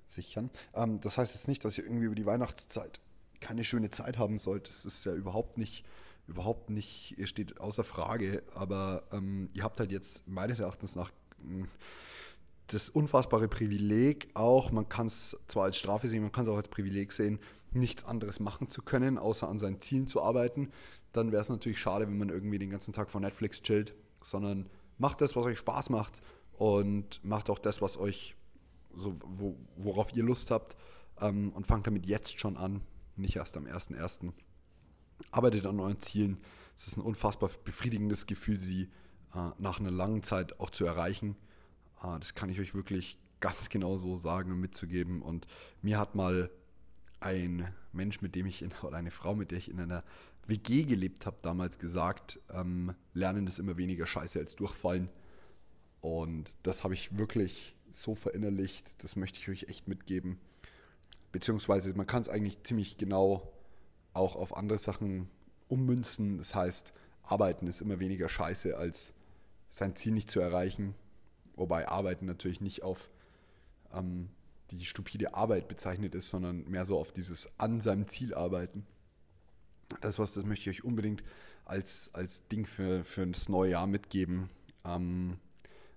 sichern. 0.07 0.51
Ähm, 0.75 1.01
das 1.01 1.19
heißt 1.19 1.35
jetzt 1.35 1.49
nicht, 1.49 1.65
dass 1.65 1.79
ihr 1.79 1.85
irgendwie 1.85 2.07
über 2.07 2.15
die 2.15 2.27
Weihnachtszeit 2.27 3.01
keine 3.41 3.65
schöne 3.65 3.91
Zeit 3.91 4.19
haben 4.19 4.39
sollt. 4.39 4.69
Das 4.69 4.85
ist 4.85 5.05
ja 5.05 5.15
überhaupt 5.15 5.59
nicht 5.59 5.85
überhaupt 6.27 6.71
nicht 6.71 7.17
steht 7.25 7.61
außer 7.61 7.85
Frage, 7.85 8.43
aber 8.55 9.05
ähm, 9.13 9.49
ihr 9.53 9.63
habt 9.63 9.79
halt 9.79 9.93
jetzt 9.93 10.27
meines 10.27 10.59
Erachtens 10.61 10.97
nach 10.97 11.11
hm, 11.41 11.69
das 12.69 12.89
unfassbare 12.89 13.49
Privileg 13.49 14.29
auch, 14.35 14.71
man 14.73 14.89
kann 14.89 15.07
es 15.07 15.37
zwar 15.49 15.65
als 15.65 15.77
Strafe 15.77 16.09
sehen, 16.09 16.23
man 16.23 16.33
kann 16.33 16.45
es 16.45 16.51
auch 16.51 16.57
als 16.57 16.69
Privileg 16.69 17.13
sehen, 17.13 17.39
nichts 17.73 18.05
anderes 18.05 18.41
machen 18.41 18.69
zu 18.69 18.83
können, 18.83 19.19
außer 19.19 19.49
an 19.49 19.59
seinen 19.59 19.81
Zielen 19.81 20.07
zu 20.07 20.23
arbeiten. 20.23 20.71
Dann 21.13 21.33
wäre 21.33 21.43
es 21.43 21.49
natürlich 21.49 21.79
schade, 21.79 22.07
wenn 22.07 22.17
man 22.17 22.31
irgendwie 22.31 22.59
den 22.59 22.71
ganzen 22.71 22.93
Tag 22.93 23.11
vor 23.11 23.21
Netflix 23.21 23.61
chillt, 23.63 23.95
sondern 24.23 24.71
macht 24.97 25.21
das, 25.21 25.37
was 25.37 25.45
euch 25.45 25.59
Spaß 25.59 25.91
macht 25.91 26.23
und 26.53 27.23
macht 27.25 27.51
auch 27.51 27.59
das, 27.59 27.83
was 27.83 27.99
euch 27.99 28.37
so, 28.95 29.15
wo, 29.25 29.57
worauf 29.77 30.15
ihr 30.15 30.23
Lust 30.23 30.51
habt 30.51 30.77
ähm, 31.21 31.53
und 31.53 31.67
fangt 31.67 31.87
damit 31.87 32.07
jetzt 32.07 32.39
schon 32.39 32.57
an, 32.57 32.81
nicht 33.17 33.37
erst 33.37 33.57
am 33.57 33.67
1.1 33.67 34.33
arbeitet 35.31 35.67
an 35.67 35.81
euren 35.81 36.01
Zielen. 36.01 36.39
Es 36.77 36.87
ist 36.87 36.97
ein 36.97 37.03
unfassbar 37.03 37.51
befriedigendes 37.65 38.27
Gefühl, 38.27 38.59
sie 38.59 38.91
äh, 39.35 39.51
nach 39.59 39.81
einer 39.81 39.91
langen 39.91 40.23
Zeit 40.23 40.59
auch 40.61 40.71
zu 40.71 40.85
erreichen. 40.85 41.37
Äh, 42.03 42.19
das 42.19 42.35
kann 42.35 42.49
ich 42.49 42.61
euch 42.61 42.75
wirklich 42.75 43.19
ganz 43.41 43.69
genau 43.69 43.97
so 43.99 44.17
sagen 44.17 44.53
und 44.53 44.61
mitzugeben. 44.61 45.23
Und 45.23 45.47
mir 45.83 45.99
hat 45.99 46.15
mal 46.15 46.51
ein 47.21 47.73
Mensch, 47.93 48.21
mit 48.21 48.35
dem 48.35 48.47
ich 48.47 48.63
in, 48.63 48.73
oder 48.83 48.97
eine 48.97 49.11
Frau, 49.11 49.35
mit 49.35 49.51
der 49.51 49.59
ich 49.59 49.71
in 49.71 49.81
einer 49.81 50.05
WG 50.47 50.85
gelebt 50.85 51.27
habe, 51.27 51.39
damals 51.43 51.79
gesagt, 51.79 52.39
ähm, 52.51 52.95
Lernen 53.15 53.47
ist 53.47 53.59
immer 53.59 53.77
weniger 53.77 54.07
scheiße 54.07 54.39
als 54.39 54.57
Durchfallen. 54.57 55.09
Und 56.01 56.55
das 56.63 56.85
habe 56.85 56.93
ich 56.93 57.17
wirklich 57.17 57.77
so 57.91 58.15
verinnerlicht, 58.15 59.03
das 59.03 59.17
möchte 59.17 59.39
ich 59.39 59.49
euch 59.49 59.69
echt 59.69 59.89
mitgeben. 59.89 60.39
Beziehungsweise 61.33 61.95
man 61.95 62.07
kann 62.07 62.21
es 62.21 62.29
eigentlich 62.29 62.63
ziemlich 62.63 62.99
genau 62.99 63.54
auch 64.15 64.37
auf 64.37 64.57
andere 64.57 64.79
Sachen 64.79 65.29
ummünzen. 65.69 66.39
Das 66.39 66.55
heißt, 66.55 66.93
arbeiten 67.23 67.67
ist 67.67 67.81
immer 67.81 68.01
weniger 68.01 68.29
scheiße, 68.29 68.77
als 68.77 69.13
sein 69.71 69.97
Ziel 69.97 70.13
nicht 70.13 70.31
zu 70.31 70.41
erreichen. 70.41 70.95
Wobei 71.57 71.89
arbeiten 71.89 72.27
natürlich 72.27 72.61
nicht 72.61 72.83
auf 72.83 73.11
ähm, 73.93 74.31
die 74.71 74.85
stupide 74.85 75.35
Arbeit 75.35 75.69
bezeichnet 75.69 76.15
ist, 76.15 76.31
sondern 76.31 76.69
mehr 76.69 76.87
so 76.87 76.99
auf 76.99 77.13
dieses 77.13 77.49
an 77.59 77.81
seinem 77.81 78.09
Ziel 78.09 78.35
arbeiten. 78.35 78.87
Das 80.01 80.19
was, 80.19 80.33
das 80.33 80.45
möchte 80.45 80.71
ich 80.71 80.79
euch 80.79 80.85
unbedingt 80.85 81.23
als, 81.65 82.11
als 82.13 82.47
Ding 82.49 82.67
für, 82.67 83.05
für 83.05 83.27
das 83.27 83.49
neue 83.49 83.73
Jahr 83.73 83.87
mitgeben. 83.87 84.51
Ähm, 84.85 85.39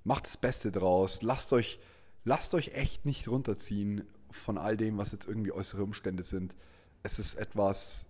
macht 0.04 0.26
das 0.26 0.38
Beste 0.38 0.72
draus. 0.72 1.22
Lasst 1.22 1.54
euch, 1.54 1.80
lasst 2.24 2.54
euch 2.54 2.70
echt 2.70 3.06
nicht 3.06 3.28
runterziehen 3.28 4.04
von 4.32 4.58
all 4.58 4.78
dem, 4.78 4.98
was 4.98 5.12
jetzt 5.12 5.28
irgendwie 5.28 5.52
äußere 5.52 5.84
Umstände 5.84 6.24
sind. 6.24 6.56
Es 7.04 7.20
ist 7.20 7.36
etwas, 7.36 8.06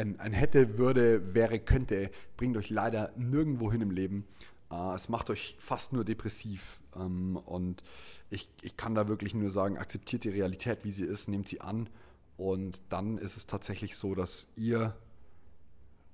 ein, 0.00 0.18
ein 0.18 0.32
hätte, 0.32 0.78
würde, 0.78 1.34
wäre, 1.34 1.58
könnte, 1.58 2.10
bringt 2.36 2.56
euch 2.56 2.70
leider 2.70 3.12
nirgendwo 3.16 3.70
hin 3.70 3.82
im 3.82 3.90
Leben. 3.90 4.26
Äh, 4.70 4.94
es 4.94 5.08
macht 5.08 5.30
euch 5.30 5.56
fast 5.58 5.92
nur 5.92 6.04
depressiv. 6.04 6.80
Ähm, 6.96 7.36
und 7.36 7.82
ich, 8.30 8.48
ich 8.62 8.76
kann 8.76 8.94
da 8.94 9.08
wirklich 9.08 9.34
nur 9.34 9.50
sagen, 9.50 9.76
akzeptiert 9.76 10.24
die 10.24 10.30
Realität, 10.30 10.84
wie 10.84 10.90
sie 10.90 11.04
ist, 11.04 11.28
nehmt 11.28 11.48
sie 11.48 11.60
an. 11.60 11.88
Und 12.36 12.80
dann 12.88 13.18
ist 13.18 13.36
es 13.36 13.46
tatsächlich 13.46 13.96
so, 13.96 14.14
dass 14.14 14.48
ihr 14.56 14.96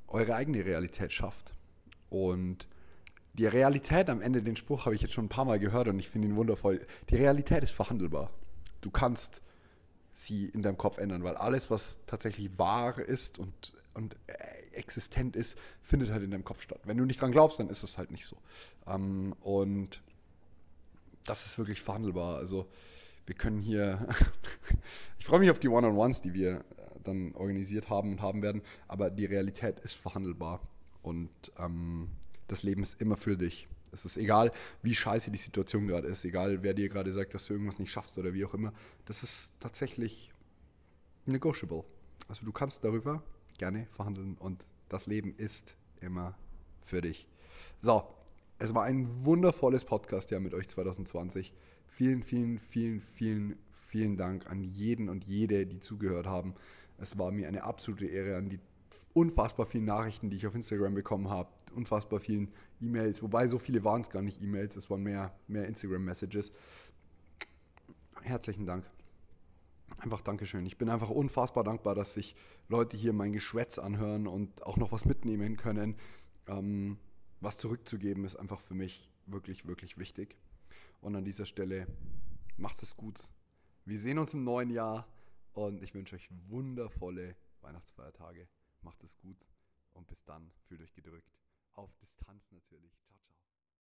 eure 0.09 0.35
eigene 0.35 0.64
Realität 0.64 1.12
schafft. 1.12 1.53
Und 2.11 2.66
die 3.35 3.46
Realität 3.46 4.11
am 4.11 4.20
Ende, 4.20 4.42
den 4.42 4.57
Spruch 4.57 4.87
habe 4.87 4.94
ich 4.94 5.03
jetzt 5.03 5.14
schon 5.14 5.27
ein 5.27 5.31
paar 5.31 5.44
Mal 5.44 5.59
gehört 5.59 5.88
und 5.88 5.99
ich 5.99 6.09
finde 6.09 6.29
ihn 6.29 6.37
wundervoll. 6.37 6.85
Die 7.11 7.16
Realität 7.16 7.62
ist 7.62 7.72
verhandelbar. 7.72 8.31
Du 8.81 8.90
kannst 8.90 9.42
sie 10.16 10.46
in 10.46 10.62
deinem 10.62 10.79
Kopf 10.79 10.98
ändern, 10.98 11.22
weil 11.24 11.37
alles, 11.37 11.70
was 11.70 11.98
tatsächlich 12.07 12.59
wahr 12.59 12.98
ist 12.98 13.38
und, 13.38 13.76
und 13.92 14.16
existent 14.72 15.37
ist, 15.37 15.59
findet 15.83 16.11
halt 16.11 16.22
in 16.22 16.31
deinem 16.31 16.44
Kopf 16.44 16.62
statt. 16.62 16.81
Wenn 16.85 16.96
du 16.96 17.05
nicht 17.05 17.20
dran 17.20 17.33
glaubst, 17.33 17.61
dann 17.61 17.68
ist 17.68 17.83
es 17.83 17.98
halt 17.98 18.11
nicht 18.11 18.26
so. 18.26 18.37
Ähm, 18.87 19.35
und 19.40 20.02
das 21.24 21.44
ist 21.44 21.59
wirklich 21.59 21.83
verhandelbar. 21.83 22.37
Also 22.37 22.66
wir 23.26 23.35
können 23.35 23.61
hier, 23.61 24.09
ich 25.18 25.26
freue 25.26 25.40
mich 25.40 25.50
auf 25.50 25.59
die 25.59 25.68
One-on-Ones, 25.68 26.22
die 26.22 26.33
wir 26.33 26.64
dann 27.05 27.35
organisiert 27.35 27.90
haben 27.90 28.12
und 28.12 28.22
haben 28.22 28.42
werden, 28.42 28.62
aber 28.88 29.11
die 29.11 29.26
Realität 29.26 29.81
ist 29.81 29.94
verhandelbar 29.96 30.61
und 31.02 31.31
ähm, 31.59 32.09
das 32.48 32.62
Leben 32.62 32.83
ist 32.83 33.00
immer 33.00 33.16
für 33.16 33.37
dich. 33.37 33.68
Es 33.96 34.04
ist 34.04 34.16
egal, 34.18 34.52
wie 34.82 34.94
scheiße 34.94 35.30
die 35.30 35.38
Situation 35.38 35.87
gerade 35.87 36.09
ist, 36.09 36.24
egal 36.24 36.62
wer 36.62 36.74
dir 36.74 36.88
gerade 36.88 37.12
sagt, 37.12 37.32
dass 37.35 37.46
du 37.46 37.54
irgendwas 37.54 37.78
nicht 37.78 37.90
schaffst 37.90 38.18
oder 38.18 38.35
wie 38.35 38.44
auch 38.44 38.52
immer. 38.52 38.72
Das 39.06 39.22
ist 39.22 39.54
tatsächlich 39.59 40.32
negotiable. 41.24 41.85
Also 42.28 42.44
du 42.44 42.52
kannst 42.52 42.85
darüber 42.85 43.22
gerne 43.59 43.87
verhandeln 43.90 44.37
und 44.38 44.64
das 44.88 45.06
Leben 45.06 45.35
ist 45.37 45.74
immer 46.00 46.37
für 46.82 47.00
dich. 47.00 47.26
So, 47.78 48.06
es 48.59 48.74
war 48.74 48.85
ein 48.85 49.24
wundervolles 49.24 49.85
Podcast-Jahr 49.85 50.40
mit 50.40 50.54
euch 50.54 50.68
2020. 50.68 51.54
Vielen, 51.88 52.22
vielen, 52.22 52.59
vielen, 52.59 53.00
vielen, 53.00 53.56
vielen 53.72 54.16
Dank 54.16 54.46
an 54.50 54.62
jeden 54.62 55.09
und 55.09 55.24
jede, 55.24 55.66
die 55.66 55.80
zugehört 55.80 56.26
haben. 56.26 56.54
Es 56.98 57.18
war 57.18 57.32
mir 57.32 57.48
eine 57.48 57.64
absolute 57.64 58.06
Ehre 58.06 58.37
an 58.37 58.48
die 58.48 58.61
unfassbar 59.16 59.64
vielen 59.64 59.87
Nachrichten, 59.87 60.29
die 60.29 60.37
ich 60.37 60.46
auf 60.46 60.55
Instagram 60.55 60.92
bekommen 60.92 61.31
habe, 61.31 61.48
unfassbar 61.74 62.20
vielen 62.20 62.52
E-Mails, 62.83 63.22
wobei 63.22 63.48
so 63.48 63.59
viele 63.59 63.83
waren 63.83 64.02
es 64.02 64.11
gar 64.11 64.20
nicht 64.20 64.42
E-Mails, 64.42 64.76
es 64.76 64.90
waren 64.90 65.02
mehr, 65.02 65.35
mehr 65.48 65.66
Instagram-Messages. 65.66 66.52
Herzlichen 68.22 68.66
Dank. 68.66 68.85
Einfach 69.96 70.20
Dankeschön. 70.20 70.66
Ich 70.66 70.76
bin 70.76 70.90
einfach 70.90 71.09
unfassbar 71.09 71.64
dankbar, 71.64 71.94
dass 71.94 72.12
sich 72.12 72.37
Leute 72.68 72.98
hier 72.98 73.14
mein 73.14 73.33
Geschwätz 73.33 73.79
anhören 73.79 74.26
und 74.26 74.62
auch 74.66 74.76
noch 74.76 74.92
was 74.92 75.07
mitnehmen 75.07 75.57
können. 75.57 75.96
Ähm, 76.46 76.98
was 77.40 77.57
zurückzugeben 77.57 78.24
ist 78.24 78.37
einfach 78.37 78.61
für 78.61 78.74
mich 78.74 79.11
wirklich, 79.24 79.66
wirklich 79.66 79.96
wichtig. 79.96 80.37
Und 81.00 81.16
an 81.16 81.24
dieser 81.24 81.46
Stelle 81.46 81.87
macht 82.59 82.83
es 82.83 82.98
gut. 82.98 83.20
Wir 83.87 83.98
sehen 83.98 84.18
uns 84.18 84.35
im 84.35 84.44
neuen 84.44 84.68
Jahr 84.68 85.07
und 85.55 85.83
ich 85.83 85.94
wünsche 85.94 86.16
euch 86.16 86.29
wundervolle 86.48 87.35
Weihnachtsfeiertage. 87.62 88.46
Macht 88.82 89.02
es 89.04 89.18
gut 89.18 89.46
und 89.94 90.06
bis 90.06 90.24
dann. 90.24 90.52
Fühlt 90.68 90.80
euch 90.82 90.94
gedrückt. 90.94 91.36
Auf 91.74 91.94
Distanz 91.96 92.50
natürlich. 92.52 92.92
Ciao, 93.04 93.18
ciao. 93.18 93.25